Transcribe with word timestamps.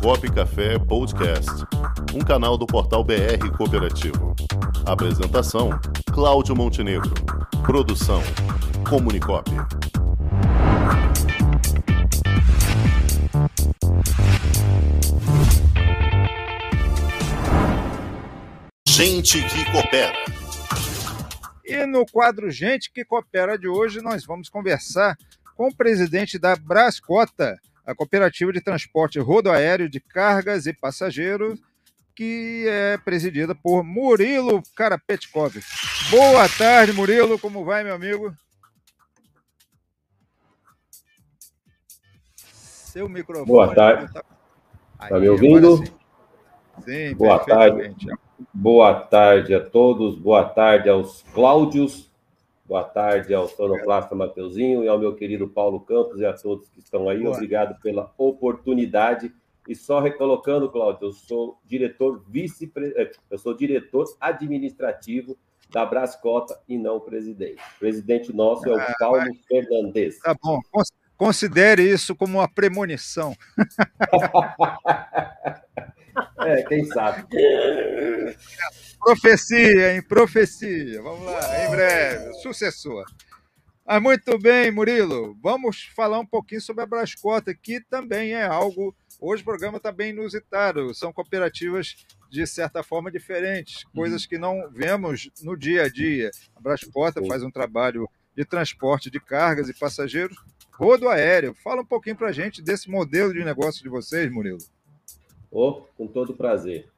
Comunicop 0.00 0.32
Café 0.32 0.78
Podcast, 0.78 1.50
um 2.14 2.20
canal 2.20 2.56
do 2.56 2.66
portal 2.66 3.04
BR 3.04 3.50
Cooperativo. 3.56 4.34
Apresentação: 4.86 5.70
Cláudio 6.12 6.56
Montenegro. 6.56 7.12
Produção: 7.64 8.22
Comunicop. 8.88 9.50
Gente 18.88 19.42
que 19.42 19.70
coopera. 19.72 20.16
E 21.64 21.86
no 21.86 22.06
quadro 22.06 22.50
Gente 22.50 22.90
que 22.92 23.04
Coopera 23.04 23.58
de 23.58 23.68
hoje, 23.68 24.00
nós 24.00 24.24
vamos 24.24 24.48
conversar 24.48 25.16
com 25.56 25.68
o 25.68 25.74
presidente 25.74 26.38
da 26.38 26.56
Brascota, 26.56 27.58
a 27.84 27.94
cooperativa 27.94 28.52
de 28.52 28.60
transporte 28.60 29.18
rodoaéreo 29.18 29.88
de 29.88 30.00
cargas 30.00 30.66
e 30.66 30.72
passageiros, 30.72 31.60
que 32.14 32.66
é 32.68 32.98
presidida 32.98 33.54
por 33.54 33.82
Murilo 33.82 34.62
Karapetkov. 34.76 35.54
Boa 36.10 36.48
tarde, 36.48 36.92
Murilo. 36.92 37.38
Como 37.38 37.64
vai, 37.64 37.82
meu 37.82 37.94
amigo? 37.94 38.34
Seu 42.36 43.08
microfone. 43.08 43.46
Boa 43.46 43.74
tarde. 43.74 44.04
Está 44.04 44.22
tá 45.08 45.18
me 45.18 45.28
ouvindo? 45.28 45.78
Sim. 45.78 45.84
sim, 46.84 47.14
Boa 47.14 47.38
tarde. 47.38 47.96
Boa 48.52 49.00
tarde 49.00 49.54
a 49.54 49.64
todos. 49.64 50.18
Boa 50.18 50.44
tarde 50.44 50.90
aos 50.90 51.24
Cláudios 51.32 52.11
Boa 52.72 52.84
tarde 52.84 53.34
ao 53.34 53.46
sonoplasta 53.48 54.14
Mateuzinho 54.14 54.82
e 54.82 54.88
ao 54.88 54.98
meu 54.98 55.14
querido 55.14 55.46
Paulo 55.46 55.78
Campos 55.80 56.20
e 56.20 56.24
a 56.24 56.32
todos 56.32 56.70
que 56.70 56.78
estão 56.78 57.06
aí. 57.06 57.20
Boa. 57.20 57.34
Obrigado 57.34 57.78
pela 57.82 58.10
oportunidade. 58.16 59.30
E 59.68 59.74
só 59.74 60.00
recolocando, 60.00 60.70
Cláudio, 60.70 61.08
eu 61.08 61.12
sou 61.12 61.60
diretor 61.66 62.24
vice 62.26 62.72
eh, 62.96 63.10
eu 63.30 63.36
sou 63.36 63.52
diretor 63.52 64.06
administrativo 64.18 65.36
da 65.68 65.84
Brascota 65.84 66.58
e 66.66 66.78
não 66.78 66.98
presidente. 66.98 67.60
O 67.76 67.78
presidente 67.78 68.34
nosso 68.34 68.66
é 68.66 68.72
o 68.72 68.80
ah, 68.80 68.94
Paulo. 68.98 69.20
Fernandes. 69.46 70.18
Tá 70.20 70.34
bom. 70.42 70.58
Considere 71.14 71.82
isso 71.82 72.16
como 72.16 72.38
uma 72.38 72.48
premonição. 72.48 73.36
é, 76.46 76.62
quem 76.62 76.84
sabe. 76.86 77.26
Profecia, 78.98 79.94
hein? 79.94 80.02
Profecia. 80.02 81.02
Vamos 81.02 81.26
lá, 81.26 81.64
em 81.64 81.70
breve. 81.70 82.32
Sucessor. 82.34 83.04
Mas 83.84 84.00
muito 84.00 84.38
bem, 84.38 84.70
Murilo. 84.70 85.36
Vamos 85.42 85.90
falar 85.96 86.18
um 86.20 86.26
pouquinho 86.26 86.60
sobre 86.60 86.84
a 86.84 86.86
Brascota, 86.86 87.52
que 87.52 87.80
também 87.80 88.32
é 88.32 88.44
algo. 88.44 88.94
Hoje 89.20 89.42
o 89.42 89.44
programa 89.44 89.78
está 89.78 89.90
bem 89.90 90.10
inusitado. 90.10 90.94
São 90.94 91.12
cooperativas 91.12 91.96
de 92.30 92.46
certa 92.46 92.82
forma 92.82 93.10
diferentes, 93.10 93.84
coisas 93.94 94.24
que 94.24 94.38
não 94.38 94.70
vemos 94.70 95.30
no 95.42 95.56
dia 95.56 95.82
a 95.82 95.88
dia. 95.88 96.30
A 96.56 96.60
Brascota 96.60 97.20
faz 97.26 97.42
um 97.42 97.50
trabalho 97.50 98.08
de 98.34 98.44
transporte 98.44 99.10
de 99.10 99.20
cargas 99.20 99.68
e 99.68 99.74
passageiros 99.74 100.38
rodoaéreo. 100.72 101.54
Fala 101.54 101.82
um 101.82 101.86
pouquinho 101.86 102.16
para 102.16 102.28
a 102.28 102.32
gente 102.32 102.62
desse 102.62 102.88
modelo 102.88 103.32
de 103.32 103.44
negócio 103.44 103.82
de 103.82 103.88
vocês, 103.88 104.30
Murilo. 104.30 104.58
Oh, 105.54 105.82
com 105.98 106.06
todo 106.06 106.32
prazer. 106.32 106.88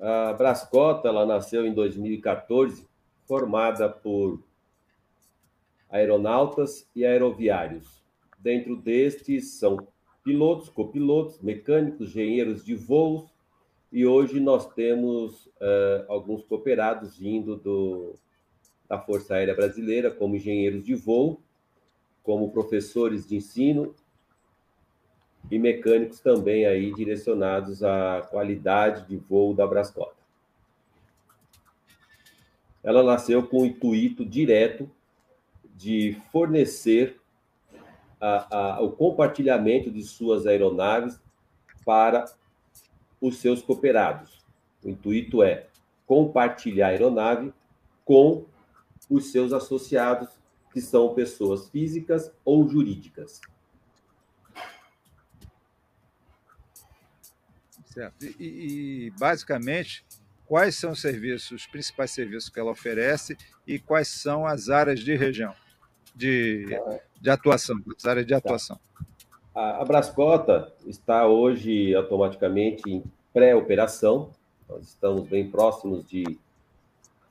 A 0.00 0.32
Brascota 0.32 1.06
ela 1.06 1.24
nasceu 1.24 1.64
em 1.64 1.72
2014, 1.72 2.88
formada 3.24 3.88
por 3.88 4.42
aeronautas 5.88 6.88
e 6.94 7.06
aeroviários. 7.06 8.02
Dentro 8.40 8.74
destes 8.74 9.52
são 9.52 9.86
pilotos, 10.24 10.68
copilotos, 10.68 11.40
mecânicos, 11.40 12.08
engenheiros 12.08 12.64
de 12.64 12.74
voos, 12.74 13.32
e 13.92 14.04
hoje 14.04 14.40
nós 14.40 14.66
temos 14.74 15.46
uh, 15.46 16.04
alguns 16.08 16.42
cooperados 16.42 17.16
vindo 17.16 17.54
do, 17.54 18.14
da 18.88 18.98
Força 18.98 19.36
Aérea 19.36 19.54
Brasileira, 19.54 20.10
como 20.10 20.34
engenheiros 20.34 20.84
de 20.84 20.96
voo, 20.96 21.40
como 22.24 22.50
professores 22.50 23.28
de 23.28 23.36
ensino 23.36 23.94
e 25.50 25.58
mecânicos 25.58 26.20
também 26.20 26.66
aí 26.66 26.92
direcionados 26.94 27.82
à 27.82 28.22
qualidade 28.30 29.06
de 29.06 29.16
voo 29.16 29.54
da 29.54 29.66
Brascota. 29.66 30.16
Ela 32.82 33.02
nasceu 33.02 33.46
com 33.46 33.62
o 33.62 33.66
intuito 33.66 34.24
direto 34.24 34.90
de 35.74 36.20
fornecer 36.30 37.20
a, 38.20 38.56
a, 38.56 38.80
o 38.82 38.92
compartilhamento 38.92 39.90
de 39.90 40.02
suas 40.02 40.46
aeronaves 40.46 41.20
para 41.84 42.24
os 43.20 43.38
seus 43.38 43.62
cooperados. 43.62 44.44
O 44.84 44.88
intuito 44.88 45.42
é 45.42 45.66
compartilhar 46.06 46.88
a 46.88 46.90
aeronave 46.90 47.52
com 48.04 48.44
os 49.08 49.30
seus 49.32 49.52
associados, 49.52 50.28
que 50.72 50.80
são 50.80 51.14
pessoas 51.14 51.68
físicas 51.68 52.32
ou 52.44 52.68
jurídicas. 52.68 53.40
Certo. 57.94 58.24
E, 58.24 58.34
e, 58.40 59.10
basicamente, 59.18 60.04
quais 60.44 60.74
são 60.74 60.90
os 60.90 61.00
serviços, 61.00 61.52
os 61.52 61.66
principais 61.66 62.10
serviços 62.10 62.50
que 62.50 62.58
ela 62.58 62.72
oferece 62.72 63.36
e 63.64 63.78
quais 63.78 64.08
são 64.08 64.44
as 64.44 64.68
áreas 64.68 64.98
de 64.98 65.14
região, 65.14 65.54
de, 66.14 66.66
de 67.20 67.30
atuação, 67.30 67.76
as 67.96 68.04
áreas 68.04 68.26
de 68.26 68.32
tá. 68.32 68.38
atuação? 68.38 68.80
A, 69.54 69.80
a 69.80 69.84
Brascota 69.84 70.72
está 70.84 71.28
hoje 71.28 71.94
automaticamente 71.94 72.82
em 72.90 73.04
pré-operação. 73.32 74.30
Nós 74.68 74.88
estamos 74.88 75.28
bem 75.28 75.48
próximos 75.48 76.04
de 76.08 76.36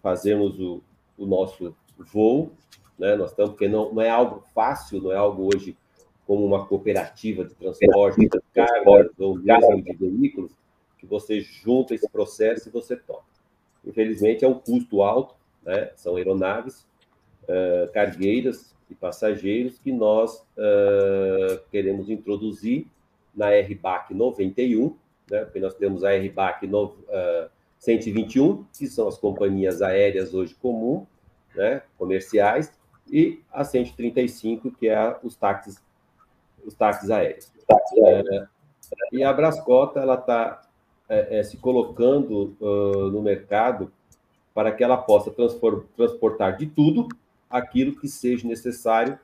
fazermos 0.01 0.57
o, 0.59 0.81
o 1.17 1.25
nosso 1.25 1.75
voo, 1.97 2.53
né? 2.97 3.17
Nós 3.17 3.31
estamos 3.31 3.51
porque 3.51 3.67
não, 3.67 3.93
não 3.93 4.01
é 4.01 4.09
algo 4.09 4.45
fácil, 4.55 5.01
não 5.01 5.11
é 5.11 5.17
algo 5.17 5.49
hoje 5.53 5.75
como 6.25 6.45
uma 6.45 6.65
cooperativa 6.65 7.43
de 7.43 7.53
transporte 7.53 8.29
cargas 8.53 9.11
ou 9.17 9.37
mesmo 9.37 9.81
de 9.81 9.93
veículos, 9.93 10.51
que 10.97 11.05
você 11.05 11.41
junta 11.41 11.93
esse 11.93 12.09
processo 12.09 12.69
e 12.69 12.71
você 12.71 12.95
toca. 12.95 13.25
Infelizmente, 13.85 14.45
é 14.45 14.47
um 14.47 14.53
custo 14.53 15.01
alto, 15.01 15.35
né? 15.63 15.91
são 15.95 16.15
aeronaves, 16.15 16.87
uh, 17.43 17.91
cargueiras 17.91 18.73
e 18.89 18.95
passageiros 18.95 19.77
que 19.79 19.91
nós 19.91 20.37
uh, 20.37 21.59
queremos 21.71 22.09
introduzir 22.09 22.87
na 23.35 23.49
RBAC 23.49 24.13
91, 24.13 24.95
né? 25.29 25.43
porque 25.43 25.59
nós 25.59 25.73
temos 25.73 26.03
a 26.03 26.15
RBAC 26.15 26.67
no, 26.67 26.85
uh, 26.85 27.49
121, 27.79 28.63
que 28.77 28.87
são 28.87 29.07
as 29.07 29.17
companhias 29.17 29.81
aéreas 29.81 30.33
hoje 30.33 30.55
comum, 30.55 31.05
né? 31.53 31.81
comerciais, 31.97 32.71
e 33.11 33.41
a 33.51 33.65
135, 33.65 34.71
que 34.71 34.87
é 34.87 34.95
a, 34.95 35.19
os 35.21 35.35
táxis 35.35 35.81
os 36.65 36.73
táxis 36.73 37.11
aéreos. 37.11 37.51
E 39.11 39.23
a 39.23 39.33
Brascota 39.33 39.99
ela 39.99 40.15
está 40.15 40.61
é, 41.09 41.39
é, 41.39 41.43
se 41.43 41.57
colocando 41.57 42.55
uh, 42.59 43.09
no 43.11 43.21
mercado 43.21 43.91
para 44.53 44.71
que 44.71 44.83
ela 44.83 44.97
possa 44.97 45.31
transportar 45.95 46.57
de 46.57 46.67
tudo 46.67 47.07
aquilo 47.49 47.99
que 47.99 48.07
seja 48.07 48.47
necessário 48.47 49.17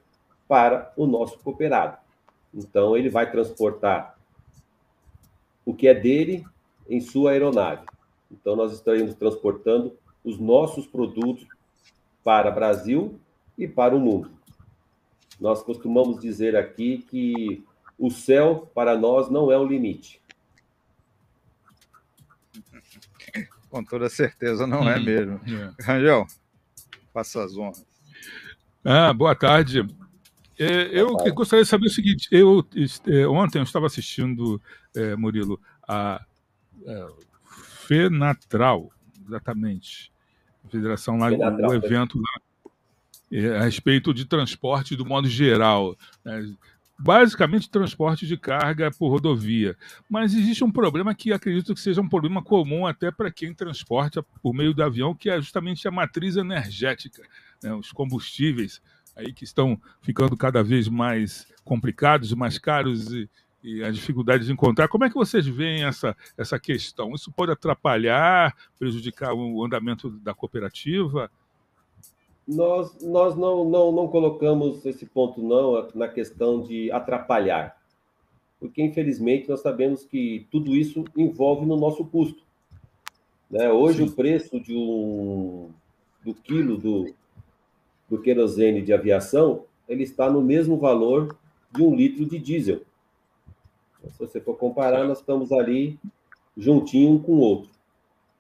para 0.47 0.91
o 0.97 1.05
nosso 1.05 1.39
cooperado. 1.39 1.97
Então, 2.53 2.97
ele 2.97 3.09
vai 3.09 3.29
transportar 3.29 4.17
o 5.65 5.73
que 5.73 5.87
é 5.87 5.93
dele 5.93 6.43
em 6.89 6.99
sua 6.99 7.31
aeronave. 7.31 7.85
Então, 8.31 8.55
nós 8.55 8.73
estaremos 8.73 9.13
transportando 9.13 9.95
os 10.23 10.39
nossos 10.39 10.87
produtos 10.87 11.47
para 12.23 12.49
o 12.49 12.53
Brasil 12.53 13.19
e 13.57 13.67
para 13.67 13.95
o 13.95 13.99
mundo. 13.99 14.31
Nós 15.39 15.61
costumamos 15.61 16.19
dizer 16.19 16.55
aqui 16.55 16.99
que 17.09 17.63
o 17.99 18.09
céu 18.09 18.71
para 18.73 18.97
nós 18.97 19.29
não 19.29 19.51
é 19.51 19.57
o 19.57 19.67
limite. 19.67 20.21
Com 23.69 23.83
toda 23.83 24.09
certeza 24.09 24.65
não 24.65 24.89
é 24.89 24.97
uhum. 24.97 25.03
mesmo. 25.03 25.41
É. 25.45 25.83
Rangel, 25.83 26.25
faça 27.13 27.43
as 27.43 27.55
honras. 27.55 27.85
Ah, 28.83 29.13
boa 29.13 29.35
tarde. 29.35 29.85
É, 30.57 30.99
eu 30.99 31.15
gostaria 31.33 31.63
de 31.63 31.69
saber 31.69 31.87
o 31.87 31.91
seguinte: 31.91 32.27
eu 32.31 32.65
é, 33.07 33.27
ontem 33.27 33.59
eu 33.59 33.63
estava 33.63 33.85
assistindo, 33.85 34.61
é, 34.95 35.15
Murilo, 35.15 35.59
a 35.87 36.25
é, 36.85 37.07
FENATRAL, 37.87 38.91
exatamente, 39.27 40.11
a 40.65 40.69
federação 40.69 41.17
lá, 41.17 41.27
o 41.29 41.73
evento 41.73 42.17
lá 42.17 42.41
a 43.59 43.63
respeito 43.63 44.11
de 44.13 44.25
transporte 44.25 44.95
do 44.95 45.05
modo 45.05 45.27
geral. 45.27 45.95
Né? 46.25 46.55
Basicamente, 47.01 47.69
transporte 47.69 48.27
de 48.27 48.35
carga 48.35 48.91
por 48.91 49.07
rodovia. 49.07 49.77
Mas 50.09 50.33
existe 50.33 50.65
um 50.65 50.71
problema 50.71 51.15
que 51.15 51.31
acredito 51.31 51.73
que 51.73 51.79
seja 51.79 52.01
um 52.01 52.09
problema 52.09 52.43
comum 52.43 52.85
até 52.85 53.09
para 53.09 53.31
quem 53.31 53.53
transporta 53.53 54.21
por 54.41 54.53
meio 54.53 54.73
do 54.73 54.83
avião, 54.83 55.15
que 55.15 55.29
é 55.29 55.39
justamente 55.39 55.87
a 55.87 55.91
matriz 55.91 56.35
energética, 56.35 57.23
né? 57.63 57.73
os 57.73 57.93
combustíveis 57.93 58.81
aí 59.15 59.33
que 59.33 59.45
estão 59.45 59.79
ficando 60.01 60.35
cada 60.35 60.61
vez 60.61 60.89
mais 60.89 61.47
complicados, 61.63 62.33
mais 62.33 62.57
caros 62.57 63.13
e, 63.13 63.29
e 63.63 63.81
a 63.81 63.91
dificuldade 63.91 64.45
de 64.45 64.51
encontrar. 64.51 64.89
Como 64.89 65.05
é 65.05 65.09
que 65.09 65.15
vocês 65.15 65.47
veem 65.47 65.85
essa, 65.85 66.15
essa 66.37 66.59
questão? 66.59 67.13
Isso 67.13 67.31
pode 67.31 67.51
atrapalhar, 67.51 68.53
prejudicar 68.77 69.33
o 69.33 69.63
andamento 69.63 70.09
da 70.09 70.33
cooperativa? 70.33 71.31
Nós, 72.49 72.99
nós 73.01 73.35
não, 73.35 73.63
não, 73.63 73.91
não 73.91 74.07
colocamos 74.07 74.83
esse 74.83 75.05
ponto 75.05 75.39
não 75.39 75.87
na 75.93 76.07
questão 76.07 76.63
de 76.63 76.91
atrapalhar, 76.91 77.77
porque 78.59 78.81
infelizmente 78.81 79.47
nós 79.47 79.61
sabemos 79.61 80.03
que 80.03 80.47
tudo 80.49 80.75
isso 80.75 81.05
envolve 81.15 81.63
no 81.65 81.77
nosso 81.77 82.03
custo. 82.05 82.41
Né? 83.51 83.71
Hoje 83.71 83.99
Sim. 83.99 84.05
o 84.05 84.11
preço 84.11 84.59
de 84.59 84.75
um, 84.75 85.69
do 86.25 86.33
quilo 86.33 86.75
do, 86.75 87.13
do 88.09 88.19
querosene 88.19 88.81
de 88.81 88.93
aviação 88.93 89.65
ele 89.87 90.03
está 90.03 90.29
no 90.29 90.41
mesmo 90.41 90.77
valor 90.77 91.35
de 91.71 91.83
um 91.83 91.95
litro 91.95 92.25
de 92.25 92.39
diesel. 92.39 92.81
Se 94.07 94.19
você 94.19 94.39
for 94.39 94.55
comparar, 94.55 95.03
nós 95.05 95.19
estamos 95.19 95.51
ali 95.51 95.99
juntinho 96.55 97.11
um 97.11 97.19
com 97.19 97.33
o 97.33 97.39
outro. 97.39 97.71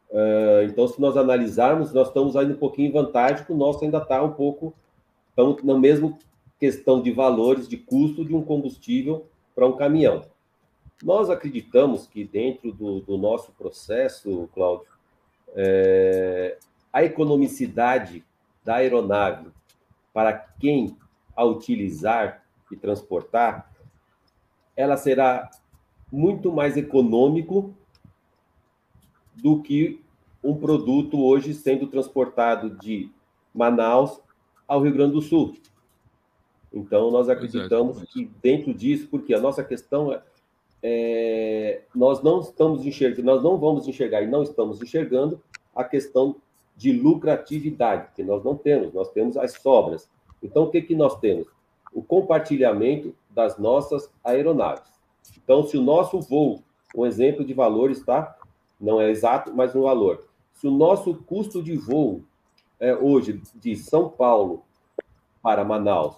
Uh, 0.09 0.63
então, 0.65 0.87
se 0.87 0.99
nós 0.99 1.15
analisarmos, 1.15 1.93
nós 1.93 2.07
estamos 2.07 2.35
ainda 2.35 2.53
um 2.53 2.57
pouquinho 2.57 2.89
em 2.89 2.91
vantagem, 2.91 3.45
que 3.45 3.53
o 3.53 3.57
nosso 3.57 3.83
ainda 3.83 3.99
está 3.99 4.23
um 4.23 4.31
pouco, 4.31 4.73
estamos 5.29 5.63
na 5.63 5.77
mesma 5.77 6.17
questão 6.59 7.01
de 7.01 7.11
valores, 7.11 7.67
de 7.67 7.77
custo 7.77 8.25
de 8.25 8.35
um 8.35 8.43
combustível 8.43 9.27
para 9.55 9.67
um 9.67 9.77
caminhão. 9.77 10.25
Nós 11.03 11.29
acreditamos 11.29 12.07
que 12.07 12.25
dentro 12.25 12.73
do, 12.73 12.99
do 13.01 13.17
nosso 13.17 13.51
processo, 13.53 14.49
Cláudio, 14.53 14.87
é, 15.55 16.57
a 16.91 17.03
economicidade 17.03 18.23
da 18.63 18.75
aeronave 18.75 19.47
para 20.13 20.33
quem 20.33 20.97
a 21.35 21.45
utilizar 21.45 22.43
e 22.69 22.75
transportar, 22.75 23.71
ela 24.75 24.97
será 24.97 25.49
muito 26.11 26.51
mais 26.51 26.75
econômico 26.75 27.73
do 29.41 29.61
que 29.61 30.01
um 30.43 30.55
produto 30.55 31.19
hoje 31.21 31.53
sendo 31.53 31.87
transportado 31.87 32.69
de 32.69 33.09
Manaus 33.53 34.19
ao 34.67 34.81
Rio 34.81 34.93
Grande 34.93 35.13
do 35.13 35.21
Sul. 35.21 35.55
Então, 36.71 37.09
nós 37.09 37.29
acreditamos 37.29 38.01
que 38.13 38.29
dentro 38.41 38.73
disso, 38.73 39.07
porque 39.09 39.33
a 39.33 39.39
nossa 39.39 39.63
questão 39.63 40.13
é, 40.13 40.21
é, 40.83 41.81
nós 41.95 42.21
não 42.21 42.39
estamos 42.41 42.85
enxergando, 42.85 43.23
nós 43.23 43.43
não 43.43 43.57
vamos 43.57 43.87
enxergar 43.87 44.21
e 44.21 44.27
não 44.27 44.43
estamos 44.43 44.81
enxergando 44.81 45.41
a 45.75 45.83
questão 45.83 46.35
de 46.77 46.93
lucratividade, 46.93 48.09
que 48.15 48.23
nós 48.23 48.43
não 48.43 48.55
temos, 48.55 48.93
nós 48.93 49.09
temos 49.11 49.35
as 49.35 49.53
sobras. 49.53 50.09
Então, 50.41 50.63
o 50.63 50.69
que, 50.69 50.81
que 50.81 50.95
nós 50.95 51.19
temos? 51.19 51.47
O 51.93 52.01
compartilhamento 52.01 53.13
das 53.29 53.57
nossas 53.57 54.09
aeronaves. 54.23 54.89
Então, 55.43 55.63
se 55.63 55.77
o 55.77 55.81
nosso 55.81 56.21
voo, 56.21 56.63
um 56.95 57.05
exemplo 57.05 57.43
de 57.43 57.53
valor 57.53 57.91
está, 57.91 58.37
não 58.79 59.01
é 59.01 59.09
exato, 59.09 59.53
mas 59.53 59.75
um 59.75 59.83
valor. 59.83 60.27
Se 60.53 60.67
o 60.67 60.71
nosso 60.71 61.15
custo 61.15 61.61
de 61.61 61.75
voo 61.75 62.23
é, 62.79 62.95
hoje 62.95 63.41
de 63.55 63.75
São 63.75 64.09
Paulo 64.09 64.63
para 65.41 65.63
Manaus 65.63 66.15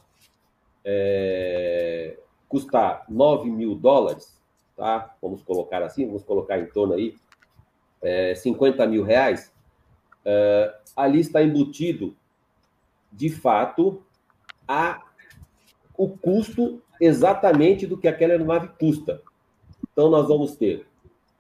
é, 0.85 2.17
custar 2.47 3.05
9 3.09 3.49
mil 3.49 3.75
dólares, 3.75 4.39
tá? 4.75 5.15
Vamos 5.21 5.41
colocar 5.43 5.81
assim, 5.83 6.05
vamos 6.05 6.23
colocar 6.23 6.59
em 6.59 6.65
torno 6.67 6.93
aí 6.93 7.15
é, 8.01 8.35
50 8.35 8.85
mil 8.87 9.03
reais, 9.03 9.53
é, 10.25 10.75
ali 10.95 11.19
está 11.19 11.41
embutido, 11.41 12.15
de 13.11 13.29
fato, 13.29 14.03
a, 14.67 15.03
o 15.97 16.09
custo 16.09 16.81
exatamente 16.99 17.85
do 17.85 17.97
que 17.97 18.07
aquela 18.07 18.33
aeronave 18.33 18.69
custa. 18.79 19.21
Então, 19.91 20.09
nós 20.09 20.27
vamos 20.27 20.55
ter 20.55 20.87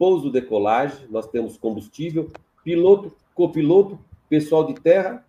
pouso, 0.01 0.31
decolagem, 0.31 1.05
nós 1.11 1.27
temos 1.27 1.57
combustível, 1.57 2.31
piloto, 2.63 3.13
copiloto, 3.35 3.99
pessoal 4.27 4.65
de 4.65 4.73
terra, 4.73 5.23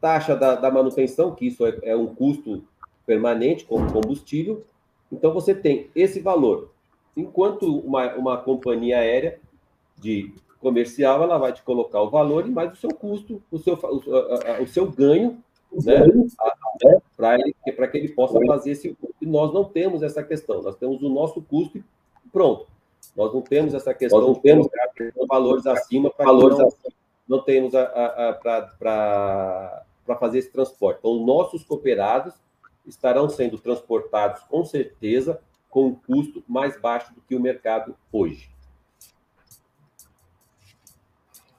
taxa 0.00 0.36
da, 0.36 0.54
da 0.54 0.70
manutenção, 0.70 1.34
que 1.34 1.48
isso 1.48 1.66
é, 1.66 1.80
é 1.82 1.96
um 1.96 2.06
custo 2.06 2.62
permanente, 3.04 3.64
como 3.64 3.92
combustível. 3.92 4.62
Então, 5.10 5.34
você 5.34 5.52
tem 5.52 5.90
esse 5.96 6.20
valor. 6.20 6.70
Enquanto 7.16 7.78
uma, 7.80 8.14
uma 8.14 8.36
companhia 8.36 8.98
aérea 8.98 9.40
de 9.98 10.32
comercial, 10.60 11.24
ela 11.24 11.36
vai 11.36 11.52
te 11.52 11.64
colocar 11.64 12.00
o 12.00 12.08
valor 12.08 12.46
e 12.46 12.50
mais 12.50 12.72
o 12.72 12.76
seu 12.76 12.90
custo, 12.90 13.42
o 13.50 13.58
seu, 13.58 13.74
o, 13.74 14.62
o 14.62 14.66
seu 14.68 14.92
ganho, 14.92 15.42
né, 15.84 16.06
para 17.18 17.88
que 17.88 17.98
ele 17.98 18.10
possa 18.10 18.38
fazer 18.46 18.70
esse 18.70 18.96
E 19.20 19.26
nós 19.26 19.52
não 19.52 19.64
temos 19.64 20.04
essa 20.04 20.22
questão, 20.22 20.62
nós 20.62 20.76
temos 20.76 21.02
o 21.02 21.08
nosso 21.08 21.42
custo 21.42 21.78
e 21.78 21.84
pronto. 22.32 22.72
Nós 23.16 23.32
não 23.32 23.42
temos 23.42 23.74
essa 23.74 23.94
questão 23.94 24.20
nós 24.20 24.28
não 24.28 24.34
temos 24.40 24.66
valores 25.28 25.66
acima 25.66 26.10
para 26.10 26.24
valores 26.24 26.58
não, 26.58 26.66
acima. 26.66 26.92
não 27.28 27.42
temos 27.42 27.72
para 28.78 29.84
fazer 30.18 30.38
esse 30.38 30.50
transporte. 30.50 30.98
Então, 30.98 31.24
nossos 31.24 31.62
cooperados 31.64 32.34
estarão 32.86 33.28
sendo 33.28 33.58
transportados 33.58 34.42
com 34.44 34.64
certeza 34.64 35.40
com 35.70 35.88
um 35.88 35.94
custo 35.94 36.44
mais 36.46 36.80
baixo 36.80 37.14
do 37.14 37.20
que 37.20 37.34
o 37.34 37.40
mercado 37.40 37.96
hoje. 38.12 38.48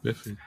Perfeito. 0.01 0.39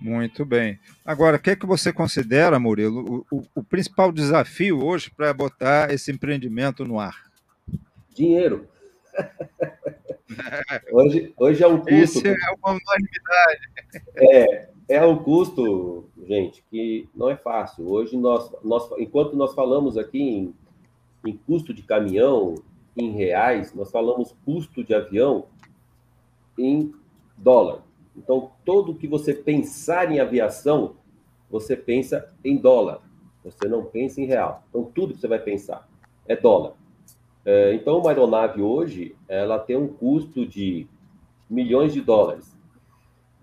Muito 0.00 0.44
bem. 0.44 0.80
Agora, 1.04 1.36
o 1.36 1.40
que 1.40 1.50
é 1.50 1.56
que 1.56 1.66
você 1.66 1.92
considera, 1.92 2.58
Murilo, 2.58 3.24
o, 3.30 3.36
o, 3.36 3.44
o 3.56 3.62
principal 3.62 4.10
desafio 4.10 4.84
hoje 4.84 5.10
para 5.10 5.32
botar 5.32 5.92
esse 5.92 6.10
empreendimento 6.10 6.84
no 6.84 6.98
ar? 6.98 7.30
Dinheiro. 8.12 8.68
hoje, 10.92 11.34
hoje 11.36 11.62
é 11.62 11.66
um 11.66 11.78
custo. 11.78 11.94
Isso 11.94 12.26
é 12.26 12.34
uma 12.62 12.78
unanimidade. 12.78 13.60
É, 14.16 14.68
é 14.88 15.06
um 15.06 15.22
custo, 15.22 16.08
gente, 16.26 16.64
que 16.70 17.08
não 17.14 17.28
é 17.28 17.36
fácil. 17.36 17.88
Hoje, 17.88 18.16
nós, 18.16 18.50
nós 18.62 18.90
enquanto 18.98 19.36
nós 19.36 19.54
falamos 19.54 19.96
aqui 19.96 20.20
em, 20.20 20.54
em 21.24 21.36
custo 21.36 21.72
de 21.72 21.82
caminhão, 21.82 22.54
em 22.96 23.10
reais, 23.10 23.74
nós 23.74 23.90
falamos 23.90 24.34
custo 24.44 24.84
de 24.84 24.94
avião 24.94 25.46
em 26.58 26.94
dólar. 27.36 27.82
Então, 28.16 28.50
todo 28.64 28.94
que 28.94 29.08
você 29.08 29.32
pensar 29.32 30.12
em 30.12 30.20
aviação, 30.20 30.96
você 31.50 31.74
pensa 31.74 32.30
em 32.44 32.56
dólar. 32.56 33.00
Você 33.44 33.66
não 33.66 33.84
pensa 33.84 34.20
em 34.20 34.26
real. 34.26 34.62
Então, 34.68 34.84
tudo 34.84 35.14
que 35.14 35.20
você 35.20 35.28
vai 35.28 35.38
pensar 35.38 35.88
é 36.28 36.36
dólar. 36.36 36.74
É, 37.44 37.74
então, 37.74 37.98
uma 37.98 38.10
aeronave 38.10 38.62
hoje, 38.62 39.16
ela 39.28 39.58
tem 39.58 39.76
um 39.76 39.88
custo 39.88 40.46
de 40.46 40.86
milhões 41.48 41.92
de 41.92 42.00
dólares. 42.00 42.56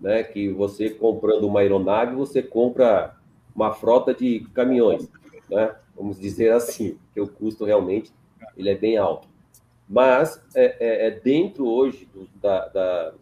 Né? 0.00 0.22
Que 0.22 0.48
você 0.50 0.90
comprando 0.90 1.44
uma 1.44 1.60
aeronave, 1.60 2.14
você 2.14 2.42
compra 2.42 3.16
uma 3.54 3.72
frota 3.72 4.14
de 4.14 4.40
caminhões. 4.54 5.08
Né? 5.48 5.74
Vamos 5.96 6.18
dizer 6.18 6.52
assim, 6.52 6.98
que 7.12 7.20
o 7.20 7.28
custo 7.28 7.64
realmente 7.64 8.12
ele 8.56 8.70
é 8.70 8.74
bem 8.74 8.96
alto. 8.96 9.28
Mas 9.88 10.40
é, 10.54 10.76
é, 10.80 11.06
é 11.08 11.10
dentro 11.10 11.66
hoje 11.66 12.08
do, 12.14 12.28
da, 12.40 12.68
da, 12.68 13.12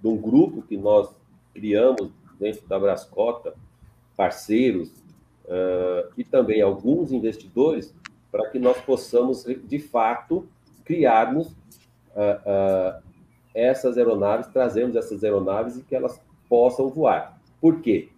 de 0.00 0.06
um 0.06 0.16
grupo 0.16 0.62
que 0.62 0.76
nós 0.76 1.14
criamos 1.52 2.10
dentro 2.38 2.66
da 2.66 2.78
Brascota, 2.78 3.54
parceiros 4.16 4.90
uh, 5.44 6.12
e 6.16 6.24
também 6.24 6.62
alguns 6.62 7.12
investidores, 7.12 7.94
para 8.34 8.50
que 8.50 8.58
nós 8.58 8.76
possamos, 8.80 9.44
de 9.44 9.78
fato, 9.78 10.44
criarmos 10.84 11.46
uh, 12.16 12.98
uh, 12.98 13.02
essas 13.54 13.96
aeronaves, 13.96 14.48
trazermos 14.48 14.96
essas 14.96 15.22
aeronaves 15.22 15.76
e 15.76 15.82
que 15.82 15.94
elas 15.94 16.20
possam 16.48 16.90
voar. 16.90 17.38
Por 17.60 17.80
quê? 17.80 18.08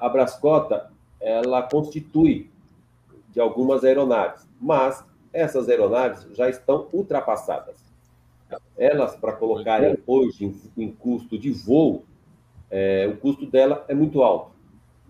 a 0.00 0.08
Brascota, 0.08 0.90
ela 1.20 1.62
constitui 1.62 2.48
de 3.28 3.38
algumas 3.38 3.84
aeronaves, 3.84 4.48
mas 4.58 5.04
essas 5.34 5.68
aeronaves 5.68 6.26
já 6.34 6.48
estão 6.48 6.88
ultrapassadas 6.90 7.76
elas, 8.74 9.14
para 9.16 9.32
colocarem 9.32 9.98
hoje 10.06 10.46
em, 10.46 10.84
em 10.84 10.90
custo 10.90 11.38
de 11.38 11.50
voo, 11.50 12.04
é, 12.70 13.06
o 13.06 13.18
custo 13.18 13.44
dela 13.44 13.84
é 13.86 13.94
muito 13.94 14.22
alto. 14.22 14.52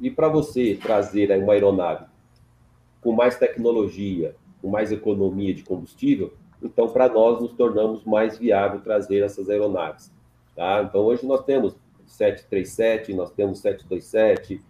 E 0.00 0.10
para 0.10 0.26
você 0.26 0.76
trazer 0.82 1.30
uma 1.38 1.52
aeronave 1.52 2.09
com 3.00 3.12
mais 3.12 3.36
tecnologia, 3.36 4.34
com 4.60 4.68
mais 4.68 4.92
economia 4.92 5.54
de 5.54 5.62
combustível, 5.62 6.32
então 6.62 6.88
para 6.88 7.08
nós 7.08 7.40
nos 7.40 7.52
tornamos 7.52 8.04
mais 8.04 8.36
viável 8.36 8.80
trazer 8.80 9.22
essas 9.22 9.48
aeronaves. 9.48 10.12
Tá? 10.54 10.82
Então 10.82 11.02
hoje 11.02 11.24
nós 11.26 11.44
temos 11.44 11.74
737, 12.06 13.14
nós 13.14 13.30
temos 13.30 13.60
727, 13.60 14.62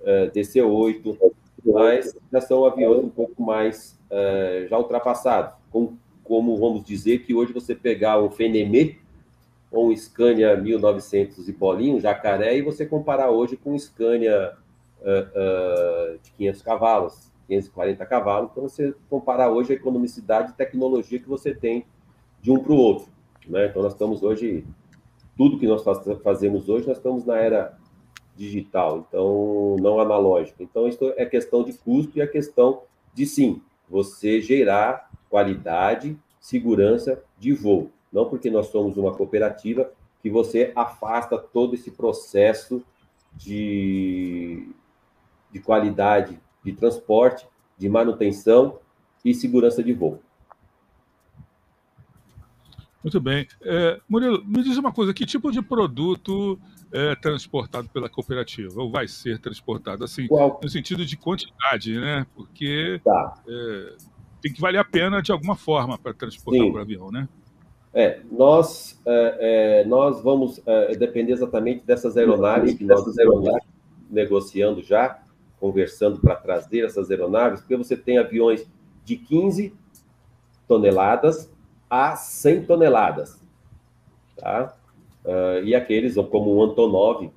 uh, 0.00 0.30
DC-8, 0.32 1.32
mas 1.64 2.16
já 2.32 2.40
são 2.40 2.64
aviões 2.64 3.04
um 3.04 3.08
pouco 3.08 3.42
mais 3.42 3.98
uh, 4.10 4.68
já 4.68 4.76
ultrapassados, 4.76 5.54
com 5.70 5.94
como 6.24 6.56
vamos 6.58 6.84
dizer 6.84 7.20
que 7.20 7.34
hoje 7.34 7.52
você 7.52 7.74
pegar 7.74 8.22
um 8.22 8.30
Fenemê 8.30 8.96
ou 9.70 9.90
um 9.90 9.96
Scania 9.96 10.56
1900 10.56 11.48
e 11.48 11.52
bolinho, 11.52 11.96
um 11.96 12.00
jacaré, 12.00 12.56
e 12.56 12.62
você 12.62 12.86
comparar 12.86 13.30
hoje 13.30 13.56
com 13.56 13.72
um 13.72 13.78
Scania 13.78 14.52
uh, 15.00 16.18
de 16.22 16.30
500 16.32 16.62
cavalos, 16.62 17.29
540 17.50 18.06
cavalos, 18.06 18.50
então 18.50 18.62
você 18.62 18.94
comparar 19.08 19.50
hoje 19.50 19.72
a 19.72 19.76
economicidade 19.76 20.52
e 20.52 20.54
tecnologia 20.54 21.18
que 21.18 21.28
você 21.28 21.52
tem 21.52 21.84
de 22.40 22.50
um 22.50 22.62
para 22.62 22.72
o 22.72 22.76
outro. 22.76 23.08
Né? 23.46 23.66
Então, 23.66 23.82
nós 23.82 23.92
estamos 23.92 24.22
hoje, 24.22 24.64
tudo 25.36 25.58
que 25.58 25.66
nós 25.66 25.82
fazemos 26.22 26.68
hoje, 26.68 26.86
nós 26.86 26.98
estamos 26.98 27.24
na 27.24 27.36
era 27.36 27.76
digital, 28.36 29.04
então 29.06 29.76
não 29.80 29.98
analógica. 29.98 30.62
Então, 30.62 30.86
isso 30.86 31.12
é 31.16 31.26
questão 31.26 31.64
de 31.64 31.72
custo 31.72 32.18
e 32.18 32.20
é 32.20 32.26
questão 32.26 32.82
de, 33.12 33.26
sim, 33.26 33.60
você 33.88 34.40
gerar 34.40 35.10
qualidade, 35.28 36.16
segurança 36.38 37.22
de 37.38 37.52
voo. 37.52 37.90
Não 38.12 38.28
porque 38.28 38.48
nós 38.48 38.68
somos 38.68 38.96
uma 38.96 39.12
cooperativa 39.12 39.92
que 40.22 40.30
você 40.30 40.72
afasta 40.76 41.36
todo 41.36 41.74
esse 41.74 41.90
processo 41.90 42.82
de, 43.34 44.68
de 45.50 45.60
qualidade 45.60 46.38
de 46.64 46.72
transporte, 46.72 47.46
de 47.78 47.88
manutenção 47.88 48.78
e 49.24 49.34
segurança 49.34 49.82
de 49.82 49.92
voo. 49.92 50.20
Muito 53.02 53.18
bem. 53.18 53.46
É, 53.62 53.98
Murilo, 54.08 54.44
me 54.44 54.62
diz 54.62 54.76
uma 54.76 54.92
coisa: 54.92 55.14
que 55.14 55.24
tipo 55.24 55.50
de 55.50 55.62
produto 55.62 56.58
é 56.92 57.14
transportado 57.16 57.88
pela 57.88 58.08
cooperativa? 58.08 58.80
Ou 58.80 58.90
vai 58.90 59.08
ser 59.08 59.38
transportado? 59.38 60.04
Assim, 60.04 60.26
Qual? 60.26 60.60
no 60.62 60.68
sentido 60.68 61.04
de 61.06 61.16
quantidade, 61.16 61.98
né? 61.98 62.26
Porque 62.34 63.00
tá. 63.02 63.42
é, 63.48 63.96
tem 64.42 64.52
que 64.52 64.60
valer 64.60 64.78
a 64.78 64.84
pena 64.84 65.22
de 65.22 65.32
alguma 65.32 65.56
forma 65.56 65.98
para 65.98 66.12
transportar 66.12 66.66
o 66.66 66.78
avião, 66.78 67.10
né? 67.10 67.26
É, 67.92 68.20
nós, 68.30 69.00
é, 69.04 69.80
é, 69.80 69.84
nós 69.84 70.22
vamos 70.22 70.60
é, 70.64 70.94
depender 70.94 71.32
exatamente 71.32 71.84
dessas 71.84 72.16
aeronaves 72.16 72.74
que 72.74 72.84
nós 72.84 73.04
estamos 73.04 73.50
negociando 74.08 74.80
já, 74.80 75.20
conversando 75.60 76.18
para 76.18 76.34
trazer 76.34 76.86
essas 76.86 77.10
aeronaves, 77.10 77.60
porque 77.60 77.76
você 77.76 77.96
tem 77.96 78.18
aviões 78.18 78.66
de 79.04 79.16
15 79.16 79.74
toneladas 80.66 81.52
a 81.88 82.16
100 82.16 82.64
toneladas. 82.64 83.40
Tá? 84.36 84.74
Uh, 85.24 85.62
e 85.64 85.74
aqueles, 85.74 86.14
como 86.14 86.54
o 86.54 86.62
Antonov, 86.62 87.30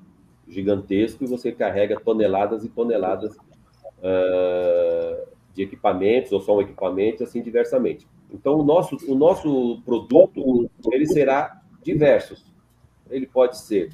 gigantesco, 0.48 1.24
e 1.24 1.26
você 1.26 1.52
carrega 1.52 2.00
toneladas 2.00 2.64
e 2.64 2.68
toneladas 2.68 3.36
uh, 3.36 5.28
de 5.52 5.62
equipamentos, 5.62 6.32
ou 6.32 6.40
só 6.40 6.56
um 6.56 6.62
equipamento, 6.62 7.24
assim, 7.24 7.42
diversamente. 7.42 8.06
Então, 8.30 8.58
o 8.58 8.64
nosso, 8.64 8.96
o 9.06 9.14
nosso 9.14 9.82
produto, 9.84 10.70
ele 10.90 11.06
será 11.06 11.60
diversos. 11.82 12.44
Ele 13.10 13.26
pode 13.26 13.58
ser 13.58 13.90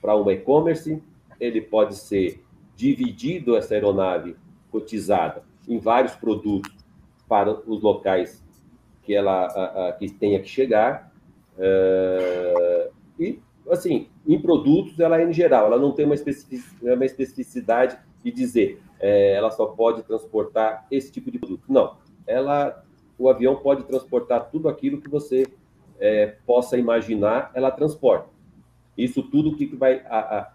para 0.00 0.16
uma 0.16 0.32
e-commerce, 0.32 1.02
ele 1.38 1.60
pode 1.60 1.96
ser 1.96 2.43
dividido 2.76 3.56
essa 3.56 3.74
aeronave 3.74 4.36
cotizada 4.70 5.42
em 5.68 5.78
vários 5.78 6.14
produtos 6.14 6.72
para 7.28 7.50
os 7.50 7.82
locais 7.82 8.44
que 9.02 9.14
ela 9.14 9.46
a, 9.46 9.88
a, 9.88 9.92
que 9.92 10.10
tenha 10.10 10.40
que 10.40 10.48
chegar. 10.48 11.12
Uh, 11.56 12.92
e, 13.18 13.40
assim, 13.70 14.08
em 14.26 14.40
produtos, 14.40 14.98
ela 14.98 15.20
é 15.20 15.28
em 15.28 15.32
geral, 15.32 15.66
ela 15.66 15.78
não 15.78 15.92
tem 15.92 16.04
uma 16.04 16.14
especificidade, 16.14 16.88
é 16.88 16.94
uma 16.94 17.04
especificidade 17.04 17.98
de 18.22 18.30
dizer 18.32 18.82
é, 19.04 19.34
ela 19.34 19.50
só 19.50 19.66
pode 19.66 20.02
transportar 20.02 20.86
esse 20.90 21.12
tipo 21.12 21.30
de 21.30 21.38
produto. 21.38 21.64
Não, 21.68 21.96
ela, 22.26 22.82
o 23.18 23.28
avião 23.28 23.56
pode 23.56 23.84
transportar 23.84 24.48
tudo 24.50 24.66
aquilo 24.66 24.98
que 24.98 25.10
você 25.10 25.46
é, 26.00 26.36
possa 26.46 26.78
imaginar, 26.78 27.50
ela 27.54 27.70
transporta. 27.70 28.30
Isso 28.96 29.22
tudo 29.22 29.56
que 29.56 29.66
vai 29.76 30.02
a, 30.06 30.53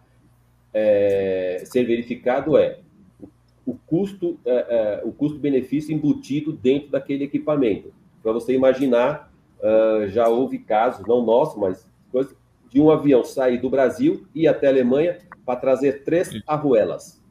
é, 0.74 1.62
ser 1.66 1.84
verificado 1.86 2.58
é 2.58 2.80
o 3.66 3.76
custo, 3.86 4.40
é, 4.46 4.52
é, 4.52 5.02
o 5.04 5.12
custo-benefício 5.12 5.94
embutido 5.94 6.52
dentro 6.52 6.90
daquele 6.90 7.24
equipamento. 7.24 7.94
Para 8.24 8.32
você 8.32 8.54
imaginar, 8.54 9.32
uh, 9.60 10.08
já 10.08 10.28
houve 10.28 10.58
casos, 10.58 11.06
não 11.08 11.24
nosso, 11.24 11.60
mas 11.60 11.88
coisa, 12.12 12.36
de 12.70 12.82
um 12.82 12.90
avião 12.90 13.24
sair 13.24 13.60
do 13.60 13.70
Brasil 13.70 14.26
e 14.34 14.42
ir 14.42 14.48
até 14.48 14.68
a 14.68 14.72
Alemanha 14.72 15.20
para 15.46 15.60
trazer 15.60 16.04
três 16.04 16.30
arruelas. 16.48 17.22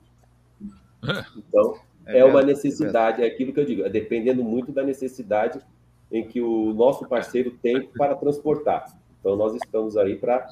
É. 1.05 1.25
Então, 1.37 1.75
é, 2.07 2.19
é 2.21 2.25
uma 2.25 2.43
necessidade, 2.43 3.23
é 3.23 3.27
aquilo 3.27 3.53
que 3.53 3.61
eu 3.61 3.65
digo, 3.65 3.83
é 3.83 3.89
dependendo 3.89 4.43
muito 4.43 4.73
da 4.73 4.83
necessidade 4.83 5.61
em 6.11 6.27
que 6.27 6.41
o 6.41 6.73
nosso 6.73 7.07
parceiro 7.07 7.51
tem 7.63 7.89
para 7.89 8.15
transportar. 8.15 8.97
Então, 9.21 9.37
nós 9.37 9.55
estamos 9.55 9.97
aí 9.97 10.17
para 10.17 10.49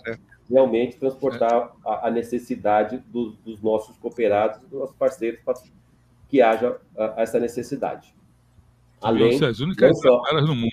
realmente 0.48 0.96
transportar 0.96 1.72
a, 1.84 2.08
a 2.08 2.10
necessidade 2.10 2.98
do, 3.08 3.32
dos 3.44 3.60
nossos 3.60 3.96
cooperados, 3.96 4.60
dos 4.62 4.80
nossos 4.80 4.96
parceiros, 4.96 5.40
para 5.44 5.54
que 6.28 6.40
haja 6.40 6.76
a, 6.96 7.14
essa 7.22 7.38
necessidade. 7.38 8.14
Além, 9.00 9.42
as 9.44 9.60
únicas 9.60 10.00
só, 10.00 10.22
no 10.32 10.54
mundo, 10.54 10.70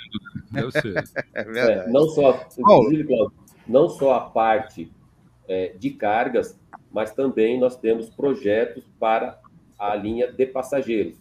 né? 0.52 0.62
deve 0.62 0.72
ser. 0.72 1.04
é, 1.34 1.88
não 1.90 2.08
só, 2.08 2.48
inclusive, 2.58 3.04
Cláudio, 3.04 3.34
não 3.68 3.90
só 3.90 4.14
a 4.14 4.22
parte 4.22 4.92
é, 5.48 5.74
de 5.78 5.92
cargas, 5.92 6.58
mas 6.92 7.12
também 7.14 7.60
nós 7.60 7.76
temos 7.76 8.10
projetos 8.10 8.84
para 9.00 9.40
a 9.78 9.96
linha 9.96 10.32
de 10.32 10.46
passageiros. 10.46 11.18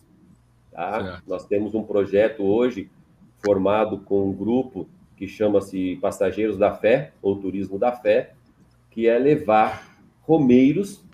Tá? 0.71 1.23
Nós 1.27 1.45
temos 1.47 1.75
um 1.75 1.83
projeto 1.83 2.43
hoje 2.45 2.91
formado 3.45 3.99
com 3.99 4.29
um 4.29 4.33
grupo 4.33 4.87
que 5.17 5.27
chama-se 5.27 5.97
Passageiros 6.01 6.57
da 6.57 6.73
Fé, 6.75 7.13
ou 7.21 7.37
Turismo 7.37 7.79
da 7.79 7.93
Fé, 7.93 8.35
que 8.93 9.09
é 9.09 9.19
levar 9.19 9.99
romeiros 10.23 11.05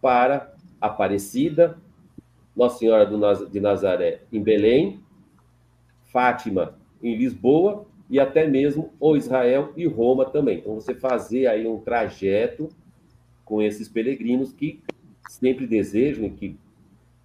para 0.00 0.54
Aparecida, 0.80 1.78
Nossa 2.56 2.78
Senhora 2.78 3.06
de 3.50 3.60
Nazaré 3.60 4.22
em 4.32 4.42
Belém 4.42 5.00
Fátima 6.10 6.74
em 7.02 7.16
Lisboa 7.16 7.86
e 8.08 8.18
até 8.18 8.46
mesmo 8.46 8.92
o 8.98 9.16
Israel 9.16 9.72
e 9.76 9.86
Roma 9.86 10.24
também. 10.24 10.58
Então 10.58 10.74
você 10.74 10.94
fazer 10.94 11.46
aí 11.46 11.66
um 11.66 11.78
trajeto 11.78 12.68
com 13.44 13.62
esses 13.62 13.88
peregrinos 13.88 14.52
que 14.52 14.82
sempre 15.28 15.66
desejam 15.66 16.24
e 16.24 16.30
que 16.30 16.56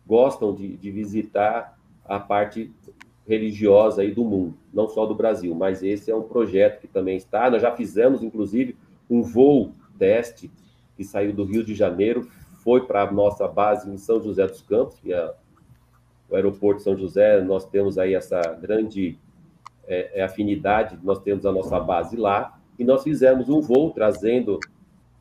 gostam 0.05 0.53
de, 0.53 0.77
de 0.77 0.91
visitar 0.91 1.79
a 2.03 2.19
parte 2.19 2.71
religiosa 3.27 4.03
aí 4.03 4.11
do 4.11 4.23
mundo, 4.23 4.55
não 4.71 4.87
só 4.87 5.05
do 5.07 5.15
Brasil, 5.15 5.55
mas 5.55 5.81
esse 5.81 6.11
é 6.11 6.15
um 6.15 6.21
projeto 6.21 6.81
que 6.81 6.87
também 6.87 7.17
está. 7.17 7.49
Nós 7.49 7.61
já 7.61 7.75
fizemos, 7.75 8.21
inclusive, 8.21 8.75
um 9.09 9.23
voo 9.23 9.71
teste 9.97 10.51
que 10.95 11.03
saiu 11.03 11.33
do 11.33 11.43
Rio 11.43 11.63
de 11.63 11.75
Janeiro, 11.75 12.29
foi 12.63 12.85
para 12.85 13.03
a 13.03 13.11
nossa 13.11 13.47
base 13.47 13.89
em 13.89 13.97
São 13.97 14.21
José 14.21 14.47
dos 14.47 14.61
Campos, 14.61 14.97
que 14.99 15.13
é 15.13 15.33
o 16.29 16.35
aeroporto 16.35 16.77
de 16.79 16.83
São 16.83 16.97
José, 16.97 17.41
nós 17.41 17.65
temos 17.65 17.97
aí 17.97 18.15
essa 18.15 18.41
grande 18.59 19.17
é, 19.87 20.19
é, 20.19 20.23
afinidade, 20.23 20.97
nós 21.03 21.19
temos 21.19 21.45
a 21.45 21.51
nossa 21.51 21.79
base 21.79 22.17
lá, 22.17 22.59
e 22.77 22.83
nós 22.83 23.03
fizemos 23.03 23.49
um 23.49 23.61
voo 23.61 23.91
trazendo 23.91 24.59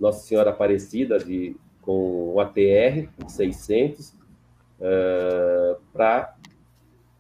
Nossa 0.00 0.26
Senhora 0.26 0.50
Aparecida 0.50 1.18
de, 1.18 1.54
com 1.82 2.32
o 2.32 2.40
ATR 2.40 3.08
600 3.28 4.08
uh, 4.08 5.76
para 5.92 6.34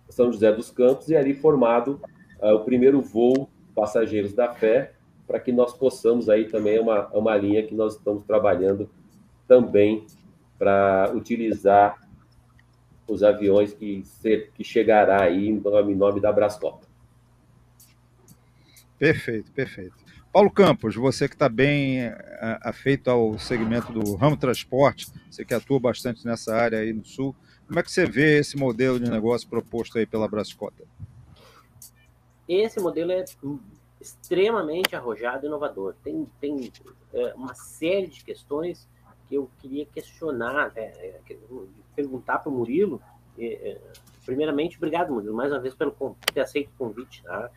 São 0.08 0.32
José 0.32 0.50
dos 0.50 0.70
Campos, 0.70 1.08
e 1.08 1.16
ali 1.16 1.34
formado 1.34 2.00
uh, 2.40 2.54
o 2.54 2.60
primeiro 2.60 3.00
voo 3.02 3.48
Passageiros 3.74 4.32
da 4.32 4.54
Fé, 4.54 4.93
para 5.26 5.40
que 5.40 5.52
nós 5.52 5.72
possamos 5.72 6.28
aí 6.28 6.46
também, 6.46 6.76
é 6.76 6.80
uma, 6.80 7.10
é 7.12 7.16
uma 7.16 7.36
linha 7.36 7.66
que 7.66 7.74
nós 7.74 7.94
estamos 7.96 8.22
trabalhando 8.24 8.88
também 9.46 10.06
para 10.58 11.12
utilizar 11.14 11.98
os 13.06 13.22
aviões 13.22 13.72
que, 13.72 14.02
ser, 14.04 14.50
que 14.54 14.64
chegará 14.64 15.22
aí 15.22 15.48
em 15.48 15.60
nome, 15.60 15.92
em 15.92 15.96
nome 15.96 16.20
da 16.20 16.32
Brascopa. 16.32 16.86
Perfeito, 18.98 19.50
perfeito. 19.52 19.94
Paulo 20.32 20.50
Campos, 20.50 20.96
você 20.96 21.28
que 21.28 21.34
está 21.34 21.48
bem 21.48 22.00
é, 22.00 22.58
afeito 22.62 23.08
ao 23.08 23.38
segmento 23.38 23.92
do 23.92 24.16
ramo 24.16 24.36
transporte, 24.36 25.06
você 25.30 25.44
que 25.44 25.54
atua 25.54 25.78
bastante 25.78 26.24
nessa 26.24 26.54
área 26.54 26.78
aí 26.78 26.92
no 26.92 27.04
Sul, 27.04 27.36
como 27.66 27.78
é 27.78 27.82
que 27.82 27.90
você 27.90 28.04
vê 28.04 28.38
esse 28.38 28.56
modelo 28.56 28.98
de 28.98 29.10
negócio 29.10 29.48
proposto 29.48 29.98
aí 29.98 30.06
pela 30.06 30.28
Brascota? 30.28 30.84
Esse 32.48 32.80
modelo 32.80 33.12
é 33.12 33.24
extremamente 34.04 34.94
arrojado 34.94 35.46
e 35.46 35.48
inovador. 35.48 35.94
Tem, 36.04 36.26
tem 36.38 36.70
é, 37.12 37.34
uma 37.34 37.54
série 37.54 38.06
de 38.06 38.22
questões 38.22 38.86
que 39.26 39.34
eu 39.34 39.50
queria 39.58 39.86
questionar, 39.86 40.72
é, 40.76 41.18
perguntar 41.96 42.38
para 42.38 42.50
o 42.50 42.52
Murilo. 42.52 43.00
É, 43.38 43.78
primeiramente, 44.26 44.76
obrigado, 44.76 45.12
Murilo, 45.12 45.34
mais 45.34 45.50
uma 45.50 45.60
vez 45.60 45.74
pelo 45.74 45.94
ter 46.32 46.42
aceito 46.42 46.68
o 46.68 46.78
convite. 46.78 47.22
Tá? 47.22 47.50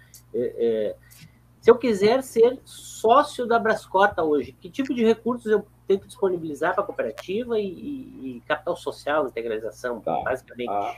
se 1.61 1.71
eu 1.71 1.77
quiser 1.77 2.23
ser 2.23 2.59
sócio 2.63 3.45
da 3.45 3.59
Brascota 3.59 4.23
hoje, 4.23 4.53
que 4.53 4.69
tipo 4.69 4.93
de 4.93 5.03
recursos 5.03 5.51
eu 5.51 5.65
tenho 5.85 5.99
que 5.99 6.07
disponibilizar 6.07 6.73
para 6.73 6.83
a 6.83 6.85
cooperativa 6.85 7.59
e, 7.59 7.65
e, 7.65 8.37
e, 8.37 8.41
capital 8.47 8.75
social, 8.77 9.27
integralização, 9.27 9.99
tá. 9.99 10.21
basicamente? 10.23 10.69
A, 10.69 10.95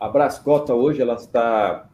a 0.00 0.08
Brascota 0.08 0.74
hoje 0.74 1.02
ela 1.02 1.14
está 1.14 1.90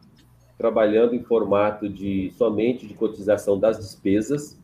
trabalhando 0.57 1.13
em 1.13 1.23
formato 1.23 1.89
de 1.89 2.31
somente 2.37 2.87
de 2.87 2.93
cotização 2.93 3.59
das 3.59 3.77
despesas, 3.77 4.57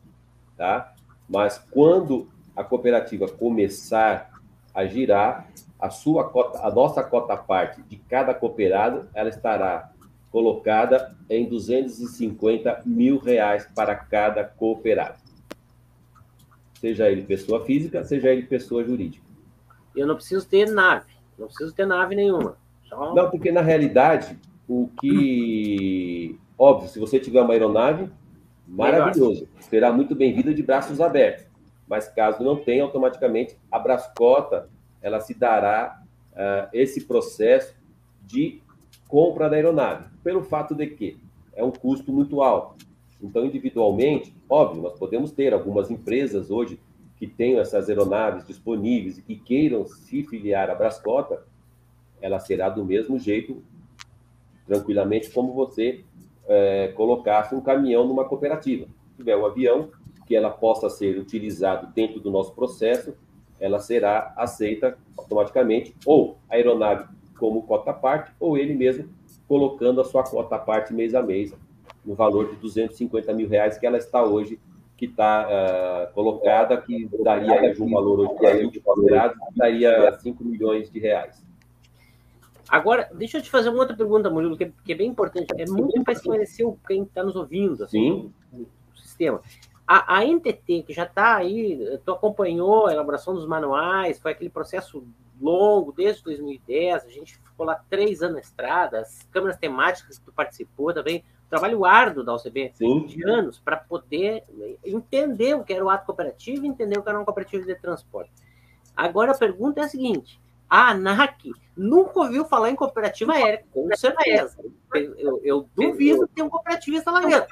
tá? 0.56 0.94
Mas 1.28 1.58
quando 1.70 2.28
a 2.56 2.64
cooperativa 2.64 3.28
começar 3.28 4.30
a 4.74 4.84
girar, 4.86 5.48
a 5.78 5.90
sua 5.90 6.28
cota, 6.28 6.64
a 6.64 6.70
nossa 6.70 7.02
cota 7.02 7.36
parte 7.36 7.82
de 7.82 7.96
cada 7.96 8.32
cooperado, 8.32 9.08
ela 9.14 9.28
estará 9.28 9.90
colocada 10.30 11.14
em 11.28 11.48
250 11.48 12.82
mil 12.86 13.18
reais 13.18 13.68
para 13.74 13.94
cada 13.94 14.44
cooperado. 14.44 15.18
Seja 16.80 17.10
ele 17.10 17.22
pessoa 17.22 17.64
física, 17.64 18.04
seja 18.04 18.30
ele 18.30 18.44
pessoa 18.44 18.84
jurídica. 18.84 19.24
Eu 19.94 20.06
não 20.06 20.14
preciso 20.14 20.48
ter 20.48 20.70
nave, 20.70 21.12
não 21.38 21.46
preciso 21.46 21.74
ter 21.74 21.86
nave 21.86 22.14
nenhuma. 22.14 22.56
Só... 22.88 23.14
Não, 23.14 23.30
porque 23.30 23.52
na 23.52 23.60
realidade, 23.60 24.38
o 24.72 24.88
que. 24.98 26.38
Óbvio, 26.58 26.88
se 26.88 26.98
você 26.98 27.20
tiver 27.20 27.42
uma 27.42 27.52
aeronave, 27.52 28.10
maravilhoso. 28.66 29.46
Será 29.60 29.92
muito 29.92 30.14
bem-vinda 30.14 30.54
de 30.54 30.62
braços 30.62 31.00
abertos. 31.00 31.44
Mas 31.86 32.08
caso 32.08 32.42
não 32.42 32.56
tenha, 32.56 32.82
automaticamente 32.82 33.58
a 33.70 33.78
Brascota 33.78 34.70
ela 35.02 35.20
se 35.20 35.34
dará 35.34 36.02
uh, 36.32 36.68
esse 36.72 37.04
processo 37.04 37.74
de 38.24 38.62
compra 39.08 39.50
da 39.50 39.56
aeronave, 39.56 40.06
pelo 40.24 40.42
fato 40.42 40.74
de 40.74 40.86
que 40.86 41.18
é 41.54 41.62
um 41.62 41.72
custo 41.72 42.12
muito 42.12 42.40
alto. 42.40 42.86
Então, 43.20 43.44
individualmente, 43.44 44.34
óbvio, 44.48 44.82
nós 44.82 44.98
podemos 44.98 45.32
ter 45.32 45.52
algumas 45.52 45.90
empresas 45.90 46.50
hoje 46.50 46.80
que 47.16 47.26
tenham 47.26 47.60
essas 47.60 47.88
aeronaves 47.88 48.46
disponíveis 48.46 49.18
e 49.18 49.22
que 49.22 49.36
queiram 49.36 49.84
se 49.86 50.22
filiar 50.22 50.70
à 50.70 50.74
Brascota, 50.74 51.44
ela 52.20 52.38
será 52.38 52.68
do 52.68 52.84
mesmo 52.84 53.18
jeito, 53.18 53.62
tranquilamente, 54.66 55.30
como 55.30 55.52
você 55.52 56.04
é, 56.46 56.88
colocasse 56.88 57.54
um 57.54 57.60
caminhão 57.60 58.06
numa 58.06 58.24
cooperativa. 58.24 58.86
Se 59.10 59.16
tiver 59.16 59.36
um 59.36 59.46
avião 59.46 59.90
que 60.26 60.34
ela 60.34 60.50
possa 60.50 60.88
ser 60.88 61.18
utilizado 61.18 61.92
dentro 61.94 62.20
do 62.20 62.30
nosso 62.30 62.52
processo, 62.52 63.14
ela 63.60 63.78
será 63.78 64.32
aceita 64.36 64.96
automaticamente, 65.16 65.94
ou 66.04 66.38
a 66.50 66.54
aeronave 66.54 67.06
como 67.38 67.62
cota 67.62 67.92
parte, 67.92 68.32
ou 68.40 68.56
ele 68.56 68.74
mesmo 68.74 69.08
colocando 69.46 70.00
a 70.00 70.04
sua 70.04 70.22
cota 70.22 70.58
parte 70.58 70.92
mês 70.94 71.14
a 71.14 71.22
mês, 71.22 71.54
no 72.04 72.14
valor 72.14 72.50
de 72.50 72.56
250 72.56 73.32
mil 73.32 73.48
reais 73.48 73.78
que 73.78 73.86
ela 73.86 73.98
está 73.98 74.24
hoje, 74.24 74.58
que 74.96 75.06
está 75.06 75.48
uh, 75.48 76.14
colocada, 76.14 76.76
que 76.76 77.08
daria 77.22 77.74
um 77.80 77.90
valor 77.90 78.20
hoje 78.20 78.34
para 78.34 78.56
20 78.56 78.80
considerados, 78.80 79.36
daria 79.56 80.16
5 80.18 80.44
milhões 80.44 80.90
de 80.90 80.98
reais. 80.98 81.44
Agora, 82.72 83.06
deixa 83.12 83.36
eu 83.36 83.42
te 83.42 83.50
fazer 83.50 83.68
uma 83.68 83.80
outra 83.80 83.94
pergunta, 83.94 84.30
Murilo, 84.30 84.56
que 84.56 84.64
é, 84.64 84.72
que 84.82 84.92
é 84.94 84.96
bem 84.96 85.10
importante. 85.10 85.52
É 85.58 85.66
muito 85.66 86.02
para 86.02 86.14
esclarecer 86.14 86.66
quem 86.88 87.02
está 87.02 87.22
nos 87.22 87.36
ouvindo, 87.36 87.84
assim, 87.84 88.32
Sim. 88.50 88.66
o 88.90 88.98
sistema. 88.98 89.42
A, 89.86 90.16
a 90.16 90.24
NTT, 90.24 90.84
que 90.84 90.94
já 90.94 91.02
está 91.02 91.36
aí, 91.36 92.00
tu 92.02 92.12
acompanhou 92.12 92.86
a 92.86 92.94
elaboração 92.94 93.34
dos 93.34 93.46
manuais, 93.46 94.18
foi 94.18 94.32
aquele 94.32 94.48
processo 94.48 95.06
longo, 95.38 95.92
desde 95.92 96.24
2010, 96.24 97.04
a 97.04 97.08
gente 97.10 97.34
ficou 97.34 97.66
lá 97.66 97.78
três 97.90 98.22
anos 98.22 98.36
na 98.36 98.40
estrada, 98.40 99.00
as 99.00 99.22
câmeras 99.30 99.58
temáticas 99.58 100.18
que 100.18 100.24
tu 100.24 100.32
participou 100.32 100.94
também, 100.94 101.22
trabalho 101.50 101.84
árduo 101.84 102.24
da 102.24 102.34
OCB, 102.34 102.72
Sim. 102.72 103.04
de 103.04 103.22
anos, 103.28 103.58
para 103.58 103.76
poder 103.76 104.44
entender 104.82 105.52
o 105.54 105.62
que 105.62 105.74
era 105.74 105.84
o 105.84 105.90
ato 105.90 106.06
cooperativo 106.06 106.64
e 106.64 106.68
entender 106.68 106.98
o 106.98 107.02
que 107.02 107.08
era 107.10 107.18
uma 107.18 107.24
cooperativa 107.26 107.66
de 107.66 107.74
transporte. 107.74 108.32
Agora 108.96 109.32
a 109.32 109.36
pergunta 109.36 109.82
é 109.82 109.84
a 109.84 109.88
seguinte: 109.88 110.40
a 110.72 110.92
ANAC 110.92 111.52
nunca 111.76 112.20
ouviu 112.20 112.46
falar 112.46 112.70
em 112.70 112.74
cooperativa 112.74 113.34
aérea, 113.34 113.62
com 113.70 113.86
certeza. 113.94 114.56
Eu, 115.18 115.38
eu 115.44 115.68
duvido 115.76 116.26
ter 116.26 116.42
um 116.42 116.48
cooperativista 116.48 117.10
lá 117.10 117.20
dentro. 117.20 117.46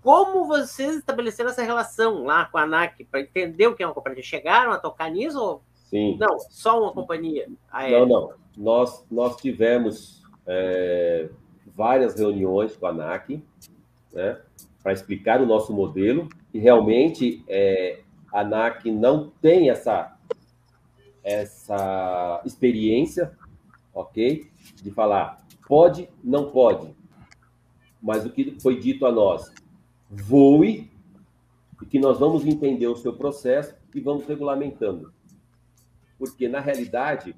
Como 0.00 0.46
vocês 0.46 0.96
estabeleceram 0.96 1.50
essa 1.50 1.62
relação 1.62 2.24
lá 2.24 2.46
com 2.46 2.56
a 2.56 2.62
ANAC 2.62 3.04
para 3.04 3.20
entender 3.20 3.66
o 3.66 3.74
que 3.74 3.82
é 3.82 3.86
uma 3.86 3.92
cooperativa? 3.92 4.26
Chegaram 4.26 4.72
a 4.72 4.78
tocar 4.78 5.10
nisso 5.10 5.38
ou 5.38 5.62
Sim. 5.90 6.16
Não, 6.18 6.38
só 6.48 6.82
uma 6.82 6.92
companhia 6.92 7.48
aérea. 7.70 8.00
Não, 8.00 8.06
não. 8.06 8.32
Nós, 8.56 9.04
nós 9.10 9.36
tivemos 9.36 10.22
é, 10.46 11.28
várias 11.66 12.18
reuniões 12.18 12.74
com 12.74 12.86
a 12.86 12.90
ANAC, 12.90 13.42
né, 14.10 14.40
para 14.82 14.92
explicar 14.94 15.38
o 15.42 15.46
nosso 15.46 15.70
modelo, 15.74 16.30
e 16.52 16.58
realmente 16.58 17.44
é, 17.46 18.00
a 18.32 18.40
ANAC 18.40 18.90
não 18.90 19.30
tem 19.42 19.68
essa, 19.68 20.16
essa 21.24 22.42
experiência, 22.44 23.36
ok? 23.92 24.48
De 24.82 24.90
falar 24.90 25.44
pode, 25.66 26.08
não 26.22 26.50
pode. 26.50 26.94
Mas 28.00 28.26
o 28.26 28.30
que 28.30 28.60
foi 28.60 28.78
dito 28.78 29.06
a 29.06 29.10
nós, 29.10 29.50
voe, 30.10 30.90
e 31.82 31.86
que 31.86 31.98
nós 31.98 32.18
vamos 32.18 32.46
entender 32.46 32.86
o 32.86 32.96
seu 32.96 33.14
processo 33.14 33.74
e 33.94 34.00
vamos 34.00 34.26
regulamentando 34.26 35.12
porque 36.18 36.48
na 36.48 36.60
realidade 36.60 37.36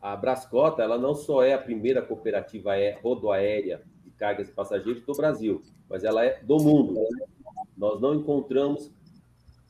a 0.00 0.14
Brascota 0.14 0.82
ela 0.82 0.98
não 0.98 1.14
só 1.14 1.42
é 1.42 1.54
a 1.54 1.58
primeira 1.58 2.02
cooperativa 2.02 2.72
rodoaérea 3.02 3.82
de 4.04 4.10
cargas 4.10 4.48
e 4.48 4.52
passageiros 4.52 5.02
do 5.02 5.14
Brasil, 5.14 5.62
mas 5.88 6.04
ela 6.04 6.24
é 6.24 6.42
do 6.42 6.58
mundo. 6.58 7.00
Nós 7.76 8.00
não 8.00 8.14
encontramos 8.14 8.90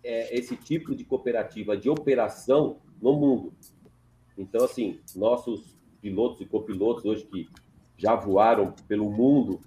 é, 0.02 0.36
esse 0.36 0.56
tipo 0.56 0.94
de 0.94 1.04
cooperativa 1.04 1.76
de 1.76 1.88
operação 1.88 2.78
no 3.00 3.14
mundo. 3.14 3.52
Então, 4.36 4.64
assim, 4.64 5.00
nossos 5.14 5.76
pilotos 6.00 6.40
e 6.40 6.46
copilotos 6.46 7.04
hoje 7.04 7.24
que 7.24 7.48
já 7.96 8.14
voaram 8.14 8.74
pelo 8.86 9.10
mundo, 9.10 9.60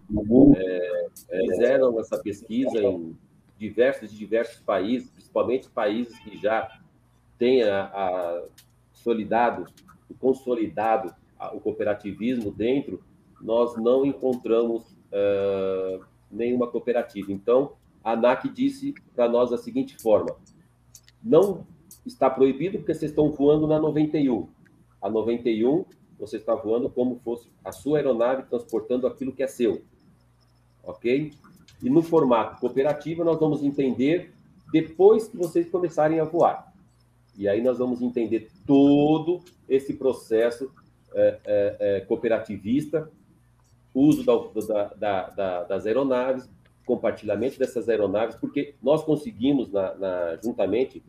é, 0.55 1.07
fizeram 1.47 1.99
essa 1.99 2.17
pesquisa 2.17 2.77
em 2.79 3.17
diversos 3.57 4.13
e 4.13 4.15
diversos 4.15 4.61
países, 4.61 5.09
principalmente 5.09 5.69
países 5.69 6.17
que 6.19 6.37
já 6.37 6.79
têm 7.37 7.63
a, 7.63 7.85
a 7.85 8.43
solidado, 8.93 9.65
consolidado 10.19 11.13
o 11.53 11.59
cooperativismo 11.59 12.51
dentro, 12.51 13.01
nós 13.41 13.75
não 13.77 14.05
encontramos 14.05 14.83
uh, 15.11 16.03
nenhuma 16.29 16.67
cooperativa. 16.67 17.31
Então, 17.31 17.73
a 18.03 18.11
ANAC 18.11 18.49
disse 18.49 18.93
para 19.15 19.29
nós 19.29 19.49
da 19.49 19.57
seguinte 19.57 19.97
forma: 20.01 20.35
não 21.23 21.65
está 22.09 22.29
proibido 22.29 22.79
porque 22.79 22.93
vocês 22.93 23.11
estão 23.11 23.31
voando 23.31 23.67
na 23.67 23.79
91. 23.79 24.47
A 25.01 25.09
91, 25.09 25.85
você 26.17 26.37
está 26.37 26.53
voando 26.55 26.89
como 26.89 27.19
fosse 27.23 27.47
a 27.63 27.71
sua 27.71 27.97
aeronave 27.97 28.43
transportando 28.43 29.07
aquilo 29.07 29.31
que 29.31 29.43
é 29.43 29.47
seu. 29.47 29.81
Ok? 30.83 31.31
E 31.81 31.89
no 31.89 32.01
formato 32.01 32.59
cooperativo, 32.59 33.23
nós 33.23 33.39
vamos 33.39 33.63
entender 33.63 34.33
depois 34.71 35.27
que 35.27 35.37
vocês 35.37 35.69
começarem 35.69 36.19
a 36.19 36.25
voar. 36.25 36.73
E 37.37 37.47
aí 37.47 37.61
nós 37.61 37.77
vamos 37.77 38.01
entender 38.01 38.49
todo 38.67 39.41
esse 39.67 39.93
processo 39.93 40.69
é, 41.13 41.39
é, 41.45 41.77
é, 41.79 41.99
cooperativista, 42.01 43.09
uso 43.93 44.23
da, 44.25 44.93
da, 44.95 45.29
da, 45.29 45.63
das 45.63 45.85
aeronaves, 45.85 46.49
compartilhamento 46.89 47.59
dessas 47.59 47.87
aeronaves, 47.87 48.35
porque 48.35 48.73
nós 48.81 49.03
conseguimos, 49.03 49.71
na, 49.71 49.93
na, 49.93 50.39
juntamente 50.43 51.03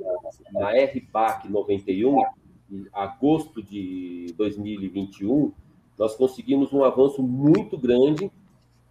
na 0.52 0.72
RPAC 0.72 1.48
91, 1.48 2.22
em 2.70 2.86
agosto 2.92 3.62
de 3.62 4.26
2021, 4.36 5.50
nós 5.98 6.14
conseguimos 6.14 6.70
um 6.74 6.84
avanço 6.84 7.22
muito 7.22 7.78
grande 7.78 8.30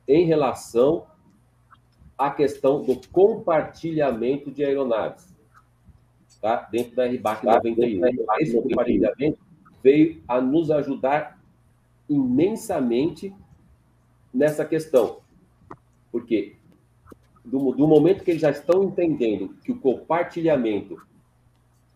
em 0.07 0.25
relação 0.25 1.05
à 2.17 2.31
questão 2.31 2.83
do 2.83 2.99
compartilhamento 3.09 4.49
de 4.49 4.65
aeronaves 4.65 5.31
tá? 6.41 6.67
dentro 6.71 6.95
da 6.95 7.05
RBAC 7.05 7.45
91. 7.45 8.01
Esse 8.39 8.59
compartilhamento 8.59 9.37
veio 9.83 10.23
a 10.27 10.41
nos 10.41 10.71
ajudar 10.71 11.39
imensamente 12.09 13.31
nessa 14.33 14.65
questão. 14.65 15.19
Porque 16.11 16.58
do, 17.49 17.71
do 17.71 17.87
momento 17.87 18.23
que 18.23 18.31
eles 18.31 18.41
já 18.41 18.51
estão 18.51 18.83
entendendo 18.83 19.55
que 19.63 19.71
o 19.71 19.79
compartilhamento 19.79 21.01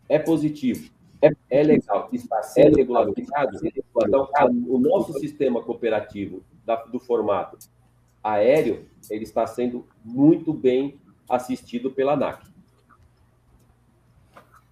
é 0.10 0.20
positivo, 0.20 0.92
é, 1.22 1.32
é 1.50 1.64
legal, 1.64 2.10
está 2.12 2.42
sendo 2.44 2.78
regulamentado, 2.78 3.58
então 3.66 4.28
o 4.68 4.78
nosso 4.78 5.14
sistema 5.20 5.64
cooperativo 5.64 6.44
da, 6.66 6.76
do 6.76 7.00
formato 7.00 7.58
aéreo, 8.24 8.88
ele 9.10 9.24
está 9.24 9.46
sendo 9.46 9.86
muito 10.04 10.54
bem 10.54 11.00
assistido 11.30 11.92
pela 11.92 12.14
ANAC. 12.14 12.52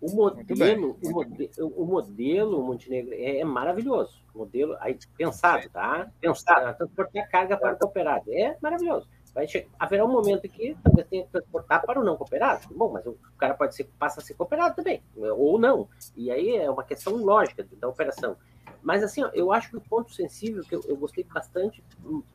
O 0.02 0.12
modelo, 0.16 0.98
o 1.04 1.12
modelo, 1.12 1.50
o 1.78 1.86
modelo 1.86 2.64
Montenegro 2.64 3.14
é, 3.14 3.38
é, 3.38 3.46
maravilhoso. 3.46 4.20
O 4.34 4.40
modelo 4.40 4.76
aí 4.80 4.98
pensado, 5.16 5.70
tá? 5.70 6.12
Pensado, 6.20 6.76
transportar 6.76 7.30
carga 7.30 7.56
para 7.56 7.76
o 7.76 7.78
cooperado. 7.78 8.34
É 8.34 8.58
maravilhoso. 8.60 9.08
Vai 9.34 9.48
chegar, 9.48 9.70
haverá 9.80 10.06
um 10.06 10.12
momento 10.12 10.48
que 10.50 10.78
talvez 10.84 11.08
tenha 11.08 11.24
que 11.24 11.32
transportar 11.32 11.86
para 11.86 12.00
o 12.00 12.04
não 12.04 12.18
cooperado. 12.18 12.68
Bom, 12.76 12.92
mas 12.92 13.06
o 13.06 13.18
cara 13.38 13.54
pode 13.54 13.76
ser, 13.76 13.90
passa 13.98 14.20
a 14.20 14.24
ser 14.24 14.34
cooperado 14.34 14.76
também, 14.76 15.02
ou 15.16 15.58
não. 15.58 15.88
E 16.16 16.30
aí 16.30 16.56
é 16.58 16.70
uma 16.70 16.84
questão 16.84 17.16
lógica 17.16 17.66
da 17.80 17.88
operação. 17.88 18.36
Mas 18.82 19.04
assim, 19.04 19.22
eu 19.34 19.52
acho 19.52 19.70
que 19.70 19.78
o 19.78 19.82
ponto 19.82 20.14
sensível 20.14 20.64
que 20.64 20.76
eu, 20.76 20.82
eu 20.86 20.98
gostei 20.98 21.24
bastante, 21.24 21.84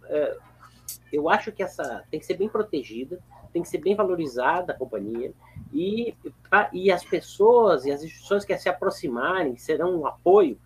é, 0.04 0.38
eu 1.12 1.28
acho 1.28 1.52
que 1.52 1.62
essa 1.62 2.04
tem 2.10 2.18
que 2.18 2.26
ser 2.26 2.36
bem 2.36 2.48
protegida, 2.48 3.20
tem 3.52 3.62
que 3.62 3.68
ser 3.68 3.78
bem 3.78 3.94
valorizada 3.94 4.72
a 4.72 4.76
companhia 4.76 5.32
e, 5.72 6.14
e 6.72 6.90
as 6.90 7.04
pessoas 7.04 7.84
e 7.84 7.90
as 7.90 8.02
instituições 8.02 8.44
que 8.44 8.56
se 8.56 8.68
aproximarem 8.68 9.56
serão 9.56 10.00
um 10.00 10.06
apoio, 10.06 10.58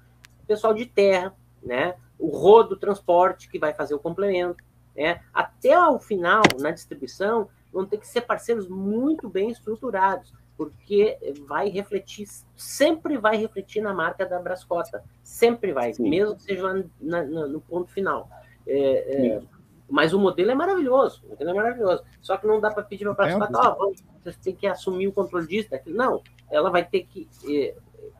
o 0.43 0.47
pessoal 0.47 0.75
de 0.75 0.87
terra, 0.87 1.35
né? 1.62 1.97
o 2.21 2.29
rodo 2.29 2.77
transporte 2.77 3.49
que 3.49 3.59
vai 3.59 3.73
fazer 3.73 3.95
o 3.95 3.99
complemento. 3.99 4.62
Né? 4.96 5.20
Até 5.33 5.79
o 5.79 5.98
final, 5.98 6.42
na 6.59 6.70
distribuição, 6.70 7.48
vão 7.72 7.87
ter 7.87 7.98
que 7.98 8.07
ser 8.07 8.22
parceiros 8.22 8.68
muito 8.68 9.29
bem 9.29 9.50
estruturados, 9.50 10.33
porque 10.57 11.18
vai 11.46 11.68
refletir, 11.68 12.29
sempre 12.57 13.16
vai 13.16 13.37
refletir 13.37 13.81
na 13.81 13.94
marca 13.94 14.26
da 14.26 14.38
Brascota, 14.38 15.03
sempre 15.22 15.72
vai, 15.72 15.94
Sim. 15.94 16.09
mesmo 16.09 16.37
que 16.37 16.42
seja 16.42 16.62
lá 16.62 16.74
na, 17.00 17.22
na, 17.22 17.46
no 17.46 17.61
ponto 17.61 17.90
final. 17.90 18.29
É, 18.66 19.37
é, 19.37 19.42
mas 19.88 20.12
o 20.12 20.18
modelo 20.18 20.50
é 20.50 20.55
maravilhoso, 20.55 21.22
o 21.24 21.31
modelo 21.31 21.50
é 21.50 21.55
maravilhoso. 21.55 22.05
Só 22.20 22.37
que 22.37 22.46
não 22.46 22.61
dá 22.61 22.70
para 22.70 22.83
pedir 22.83 23.05
para 23.14 23.35
a 23.35 23.38
Brascota, 23.38 23.76
oh, 23.81 23.94
você 24.22 24.38
tem 24.42 24.55
que 24.55 24.66
assumir 24.66 25.09
o 25.09 25.12
controle 25.12 25.46
disso, 25.46 25.70
daquilo. 25.70 25.96
Não, 25.96 26.22
ela 26.50 26.70
vai 26.70 26.85
ter 26.85 27.05
que. 27.05 27.29
É, 27.48 27.74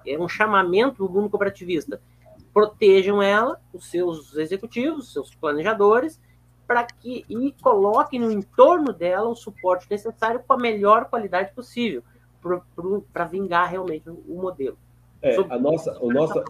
é 0.07 0.19
um 0.19 0.29
chamamento 0.29 1.07
do 1.07 1.13
mundo 1.13 1.29
cooperativista. 1.29 2.01
Protejam 2.53 3.23
ela, 3.23 3.61
os 3.73 3.89
seus 3.91 4.35
executivos, 4.35 5.07
os 5.07 5.13
seus 5.13 5.35
planejadores, 5.35 6.21
para 6.71 6.85
que 6.85 7.25
e 7.29 7.53
coloque 7.61 8.17
no 8.17 8.31
entorno 8.31 8.93
dela 8.93 9.29
o 9.29 9.35
suporte 9.35 9.89
necessário 9.91 10.41
com 10.47 10.53
a 10.53 10.57
melhor 10.57 11.07
qualidade 11.07 11.53
possível 11.53 12.01
para 13.13 13.25
vingar 13.25 13.69
realmente 13.69 14.09
o 14.09 14.41
modelo. 14.41 14.79
É, 15.21 15.35
Sobre... 15.35 15.53
a 15.53 15.59
nossa, 15.59 15.99
o 16.01 16.13
nossa, 16.13 16.45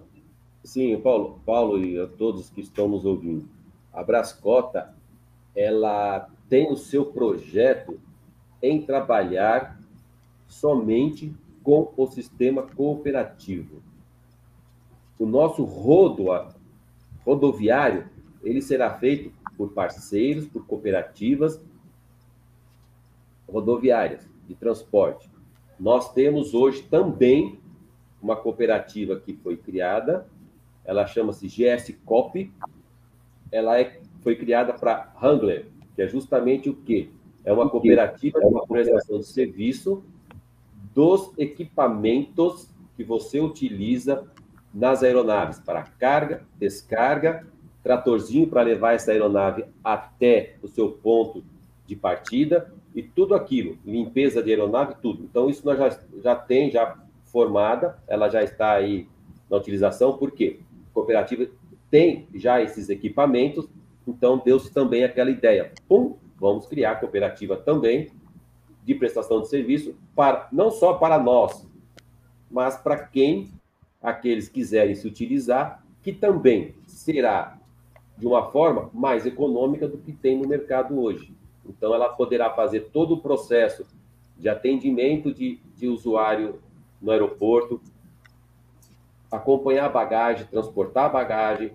sim, 0.62 0.94
Paulo, 1.00 1.40
Paulo 1.46 1.78
e 1.82 1.98
a 1.98 2.06
todos 2.06 2.50
que 2.50 2.60
estão 2.60 2.86
nos 2.86 3.06
ouvindo, 3.06 3.48
a 3.90 4.02
Brascota, 4.02 4.94
ela 5.56 6.28
tem 6.50 6.70
o 6.70 6.76
seu 6.76 7.06
projeto 7.06 7.98
em 8.62 8.82
trabalhar 8.82 9.80
somente 10.46 11.34
com 11.62 11.94
o 11.96 12.06
sistema 12.06 12.64
cooperativo. 12.64 13.82
O 15.18 15.24
nosso 15.24 15.64
rodo 15.64 16.26
rodoviário, 17.24 18.06
ele 18.42 18.60
será 18.60 18.98
feito 18.98 19.39
por 19.60 19.74
parceiros, 19.74 20.46
por 20.46 20.66
cooperativas 20.66 21.62
rodoviárias 23.46 24.26
de 24.48 24.54
transporte. 24.54 25.30
Nós 25.78 26.14
temos 26.14 26.54
hoje 26.54 26.82
também 26.84 27.60
uma 28.22 28.34
cooperativa 28.34 29.20
que 29.20 29.34
foi 29.34 29.58
criada, 29.58 30.26
ela 30.82 31.06
chama-se 31.06 31.46
GS 31.46 31.94
Cop, 32.06 32.50
ela 33.52 33.78
é, 33.78 34.00
foi 34.22 34.34
criada 34.34 34.72
para 34.72 35.12
Wrangler, 35.20 35.66
que 35.94 36.00
é 36.00 36.08
justamente 36.08 36.70
o 36.70 36.74
quê? 36.74 37.10
É 37.44 37.52
uma 37.52 37.68
cooperativa 37.68 38.40
de 38.40 38.46
uma 38.46 38.66
prestação 38.66 39.18
de 39.18 39.26
serviço 39.26 40.02
dos 40.94 41.34
equipamentos 41.36 42.70
que 42.96 43.04
você 43.04 43.38
utiliza 43.38 44.26
nas 44.72 45.02
aeronaves 45.02 45.58
para 45.58 45.82
carga, 45.82 46.46
descarga 46.58 47.46
tratorzinho 47.90 48.46
para 48.46 48.62
levar 48.62 48.94
essa 48.94 49.10
aeronave 49.10 49.64
até 49.82 50.54
o 50.62 50.68
seu 50.68 50.92
ponto 50.92 51.42
de 51.88 51.96
partida 51.96 52.72
e 52.94 53.02
tudo 53.02 53.34
aquilo, 53.34 53.76
limpeza 53.84 54.40
de 54.40 54.50
aeronave, 54.50 54.94
tudo. 55.02 55.24
Então, 55.24 55.50
isso 55.50 55.66
nós 55.66 55.76
já, 55.76 55.98
já 56.22 56.36
tem, 56.36 56.70
já 56.70 56.96
formada, 57.24 57.98
ela 58.06 58.28
já 58.28 58.44
está 58.44 58.74
aí 58.74 59.08
na 59.50 59.56
utilização, 59.56 60.16
porque 60.16 60.60
a 60.88 60.94
cooperativa 60.94 61.48
tem 61.90 62.28
já 62.32 62.62
esses 62.62 62.88
equipamentos, 62.88 63.68
então 64.06 64.40
deu-se 64.44 64.72
também 64.72 65.02
aquela 65.02 65.30
ideia. 65.30 65.72
Pum, 65.88 66.16
vamos 66.38 66.66
criar 66.66 66.92
a 66.92 66.96
cooperativa 66.96 67.56
também 67.56 68.12
de 68.84 68.94
prestação 68.94 69.40
de 69.40 69.48
serviço, 69.48 69.96
para 70.14 70.46
não 70.52 70.70
só 70.70 70.94
para 70.94 71.18
nós, 71.18 71.66
mas 72.48 72.76
para 72.76 72.98
quem 72.98 73.50
aqueles 74.00 74.48
quiserem 74.48 74.94
se 74.94 75.08
utilizar, 75.08 75.84
que 76.02 76.12
também 76.12 76.76
será 76.86 77.59
de 78.20 78.26
uma 78.26 78.50
forma 78.50 78.90
mais 78.92 79.24
econômica 79.24 79.88
do 79.88 79.96
que 79.96 80.12
tem 80.12 80.36
no 80.36 80.46
mercado 80.46 81.00
hoje. 81.00 81.32
Então, 81.66 81.94
ela 81.94 82.10
poderá 82.10 82.50
fazer 82.50 82.90
todo 82.92 83.14
o 83.14 83.20
processo 83.20 83.86
de 84.36 84.46
atendimento 84.46 85.32
de, 85.32 85.58
de 85.74 85.88
usuário 85.88 86.60
no 87.00 87.10
aeroporto, 87.10 87.80
acompanhar 89.30 89.86
a 89.86 89.88
bagagem, 89.88 90.46
transportar 90.46 91.06
a 91.06 91.08
bagagem, 91.08 91.72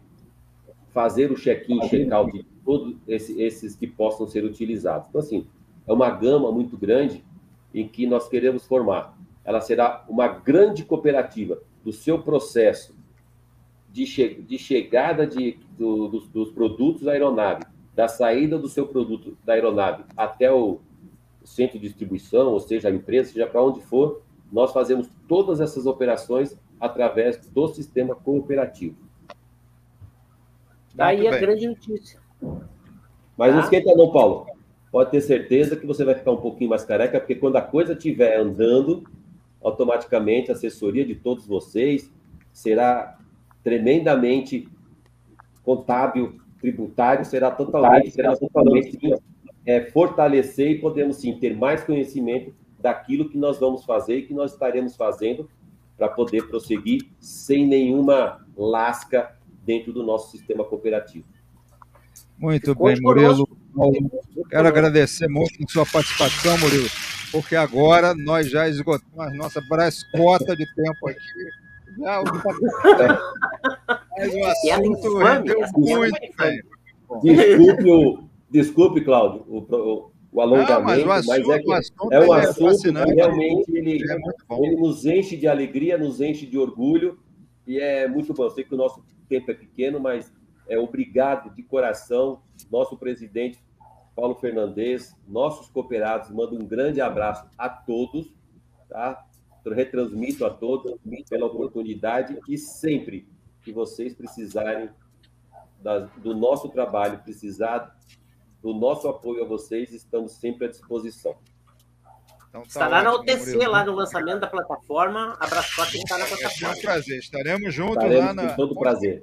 fazer 0.94 1.32
o 1.32 1.36
check-in, 1.36 1.80
check-out 1.90 2.32
de 2.32 2.44
todos 2.64 2.96
esse, 3.08 3.42
esses 3.42 3.76
que 3.76 3.88
possam 3.88 4.28
ser 4.28 4.44
utilizados. 4.44 5.10
Então, 5.10 5.22
assim, 5.22 5.48
é 5.88 5.92
uma 5.92 6.12
gama 6.12 6.52
muito 6.52 6.78
grande 6.78 7.24
em 7.74 7.88
que 7.88 8.06
nós 8.06 8.30
queremos 8.30 8.68
formar. 8.68 9.18
Ela 9.44 9.62
será 9.62 10.06
uma 10.08 10.28
grande 10.28 10.86
cooperativa 10.86 11.60
do 11.84 11.92
seu 11.92 12.22
processo 12.22 12.95
de, 13.96 14.06
che 14.06 14.42
de 14.42 14.60
chegada 14.60 15.26
de, 15.26 15.58
do, 15.78 16.10
dos, 16.10 16.28
dos, 16.28 16.52
produtos 16.52 17.04
da 17.04 17.14
aeronave, 17.14 17.64
da 17.96 18.10
saída 18.10 18.60
do 18.60 18.68
seu 18.68 18.86
produto 18.86 19.38
da 19.46 19.54
aeronave 19.54 20.04
até 20.18 20.52
o 20.52 20.82
centro 21.46 21.80
de 21.80 21.88
distribuição, 21.88 22.48
ou 22.48 22.60
seja, 22.60 22.90
a 22.90 22.92
empresa, 22.92 23.32
seja 23.32 23.48
para 23.48 23.64
onde 23.64 23.80
for, 23.80 24.22
nós 24.52 24.74
fazemos 24.74 25.10
todas 25.30 25.62
essas 25.62 25.86
operações 25.86 26.60
através 26.78 27.38
do 27.48 27.68
sistema 27.70 28.14
cooperativo. 28.14 28.98
Daí 30.94 31.26
a 31.26 31.38
grande 31.38 31.66
notícia. 31.66 32.20
Mas 33.38 33.50
tá? 33.52 33.56
não 33.56 33.60
esquenta 33.62 33.96
não, 33.96 34.12
Paulo. 34.12 34.46
Pode 34.92 35.12
ter 35.12 35.22
certeza 35.22 35.78
que 35.78 35.86
você 35.86 36.04
vai 36.04 36.16
ficar 36.16 36.32
um 36.32 36.42
pouquinho 36.42 36.70
mais 36.70 36.84
careca, 36.84 37.18
porque 37.18 37.36
quando 37.36 37.56
a 37.56 37.62
coisa 37.62 37.94
estiver 37.94 38.38
andando, 38.38 39.06
automaticamente 39.64 40.52
a 40.52 40.54
assessoria 40.54 41.06
de 41.06 41.16
todos 41.16 41.48
vocês 41.48 42.12
será 42.52 43.15
tremendamente 43.66 44.70
contábil, 45.64 46.40
tributário, 46.62 47.26
será 47.26 47.50
totalmente, 47.50 48.12
será 48.12 48.38
totalmente 48.38 49.00
é, 49.66 49.82
fortalecer 49.90 50.70
e 50.70 50.80
podemos 50.80 51.18
sim 51.18 51.36
ter 51.40 51.58
mais 51.58 51.84
conhecimento 51.84 52.54
daquilo 52.80 53.28
que 53.28 53.40
nós 53.40 53.60
vamos 53.60 53.84
fazer 53.84 54.18
e 54.18 54.22
que 54.28 54.36
nós 54.36 54.54
estaremos 54.54 54.96
fazendo 54.96 55.50
para 55.98 56.08
poder 56.10 56.48
prosseguir 56.48 57.10
sem 57.20 57.66
nenhuma 57.66 58.46
lasca 58.56 59.36
dentro 59.66 59.92
do 59.92 60.04
nosso 60.04 60.30
sistema 60.30 60.64
cooperativo. 60.64 61.26
Muito 62.38 62.76
bem, 62.76 63.02
Murilo. 63.02 63.50
Quero 64.48 64.68
agradecer 64.68 65.28
muito 65.28 65.64
a 65.64 65.72
sua 65.72 65.86
participação, 65.88 66.56
Murilo, 66.60 66.88
porque 67.32 67.56
agora 67.56 68.14
nós 68.14 68.48
já 68.48 68.70
esgotamos 68.70 69.18
a 69.18 69.32
nossa 69.32 69.60
brascota 69.62 70.56
de 70.56 70.66
tempo 70.76 71.10
aqui. 71.10 71.66
Não, 71.98 72.24
mas 74.18 74.34
o 74.34 74.46
assunto 74.46 75.18
rendeu 75.18 75.60
muito, 75.76 76.20
Desculpe, 77.22 77.90
o, 77.90 78.30
desculpe, 78.50 79.02
Cláudio, 79.02 79.46
o, 79.48 79.60
o, 79.60 80.12
o 80.32 80.42
alongamento, 80.42 81.02
Não, 81.02 81.08
mas, 81.08 81.26
o 81.26 81.32
assunto, 81.32 81.68
mas 81.68 81.92
é, 82.12 82.16
é 82.16 82.20
um 82.20 82.36
é 82.36 82.40
assunto 82.42 82.82
que 82.82 83.14
realmente 83.14 83.72
ele, 83.78 84.04
é 84.04 84.18
ele 84.60 84.76
nos 84.76 85.06
enche 85.06 85.38
de 85.38 85.48
alegria, 85.48 85.98
nos 85.98 86.20
enche 86.20 86.46
de 86.46 86.58
orgulho, 86.58 87.20
e 87.68 87.80
é 87.80 88.08
muito 88.08 88.34
bom. 88.34 88.44
Eu 88.44 88.50
sei 88.50 88.64
que 88.64 88.74
o 88.74 88.78
nosso 88.78 89.04
tempo 89.30 89.52
é 89.52 89.54
pequeno, 89.54 90.00
mas 90.00 90.34
é 90.68 90.78
obrigado 90.78 91.54
de 91.54 91.64
coração, 91.64 92.42
nosso 92.72 92.98
presidente 92.98 93.60
Paulo 94.16 94.36
Fernandes, 94.36 95.14
nossos 95.28 95.68
cooperados, 95.70 96.30
mando 96.32 96.56
um 96.56 96.66
grande 96.66 97.02
abraço 97.02 97.46
a 97.58 97.70
todos, 97.70 98.34
tá? 98.90 99.26
retransmito 99.66 100.46
a 100.46 100.50
todos 100.50 100.96
pela 101.28 101.48
oportunidade 101.48 102.38
e 102.48 102.58
sempre 102.58 103.28
que 103.66 103.74
vocês 103.74 104.14
precisarem 104.14 104.90
da, 105.82 106.00
do 106.00 106.36
nosso 106.36 106.70
trabalho, 106.70 107.20
precisar 107.24 107.98
do 108.62 108.74
nosso 108.74 109.08
apoio 109.08 109.44
a 109.44 109.48
vocês, 109.48 109.92
estamos 109.92 110.34
sempre 110.34 110.68
à 110.68 110.70
disposição. 110.70 111.36
Então, 112.50 112.62
tá 112.62 112.68
Estará 112.68 112.98
ótimo, 113.00 113.26
na 113.26 113.34
UTC, 113.34 113.54
Murilo. 113.54 113.72
lá 113.72 113.84
no 113.84 113.94
lançamento 113.94 114.40
da 114.40 114.48
plataforma. 114.48 115.36
Abraço 115.40 115.76
forte 115.76 115.98
está 115.98 116.18
na 116.18 116.26
plataforma. 116.26 116.76
É 116.76 116.78
um 116.78 116.82
prazer. 116.82 117.20
Estaremos 117.20 117.74
juntos 117.74 117.96
Estaremos 117.98 118.26
lá 118.26 118.34
na. 118.34 118.50
Com 118.50 118.56
todo 118.56 118.76
prazer. 118.76 119.22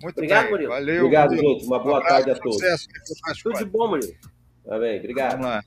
Muito 0.00 0.16
Obrigado, 0.16 0.42
bem. 0.44 0.50
Murilo. 0.52 0.70
Valeu. 0.70 1.04
Obrigado, 1.04 1.30
Murilo. 1.34 1.52
gente. 1.54 1.66
Uma 1.66 1.78
boa 1.80 1.98
um 1.98 2.02
tarde 2.02 2.30
a 2.30 2.34
todos. 2.34 2.54
Sucesso. 2.54 2.86
Tudo 3.42 3.58
de 3.58 3.64
bom, 3.66 3.88
Murilo. 3.88 4.14
Tá 4.64 4.78
bem. 4.78 4.98
Obrigado. 4.98 5.32
Vamos 5.32 5.46
lá. 5.46 5.62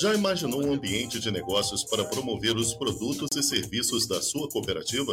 Já 0.00 0.14
imaginou 0.14 0.64
um 0.64 0.72
ambiente 0.72 1.20
de 1.20 1.30
negócios 1.30 1.84
para 1.84 2.04
promover 2.04 2.56
os 2.56 2.74
produtos 2.74 3.30
e 3.36 3.42
serviços 3.42 4.06
da 4.06 4.20
sua 4.20 4.48
cooperativa? 4.48 5.12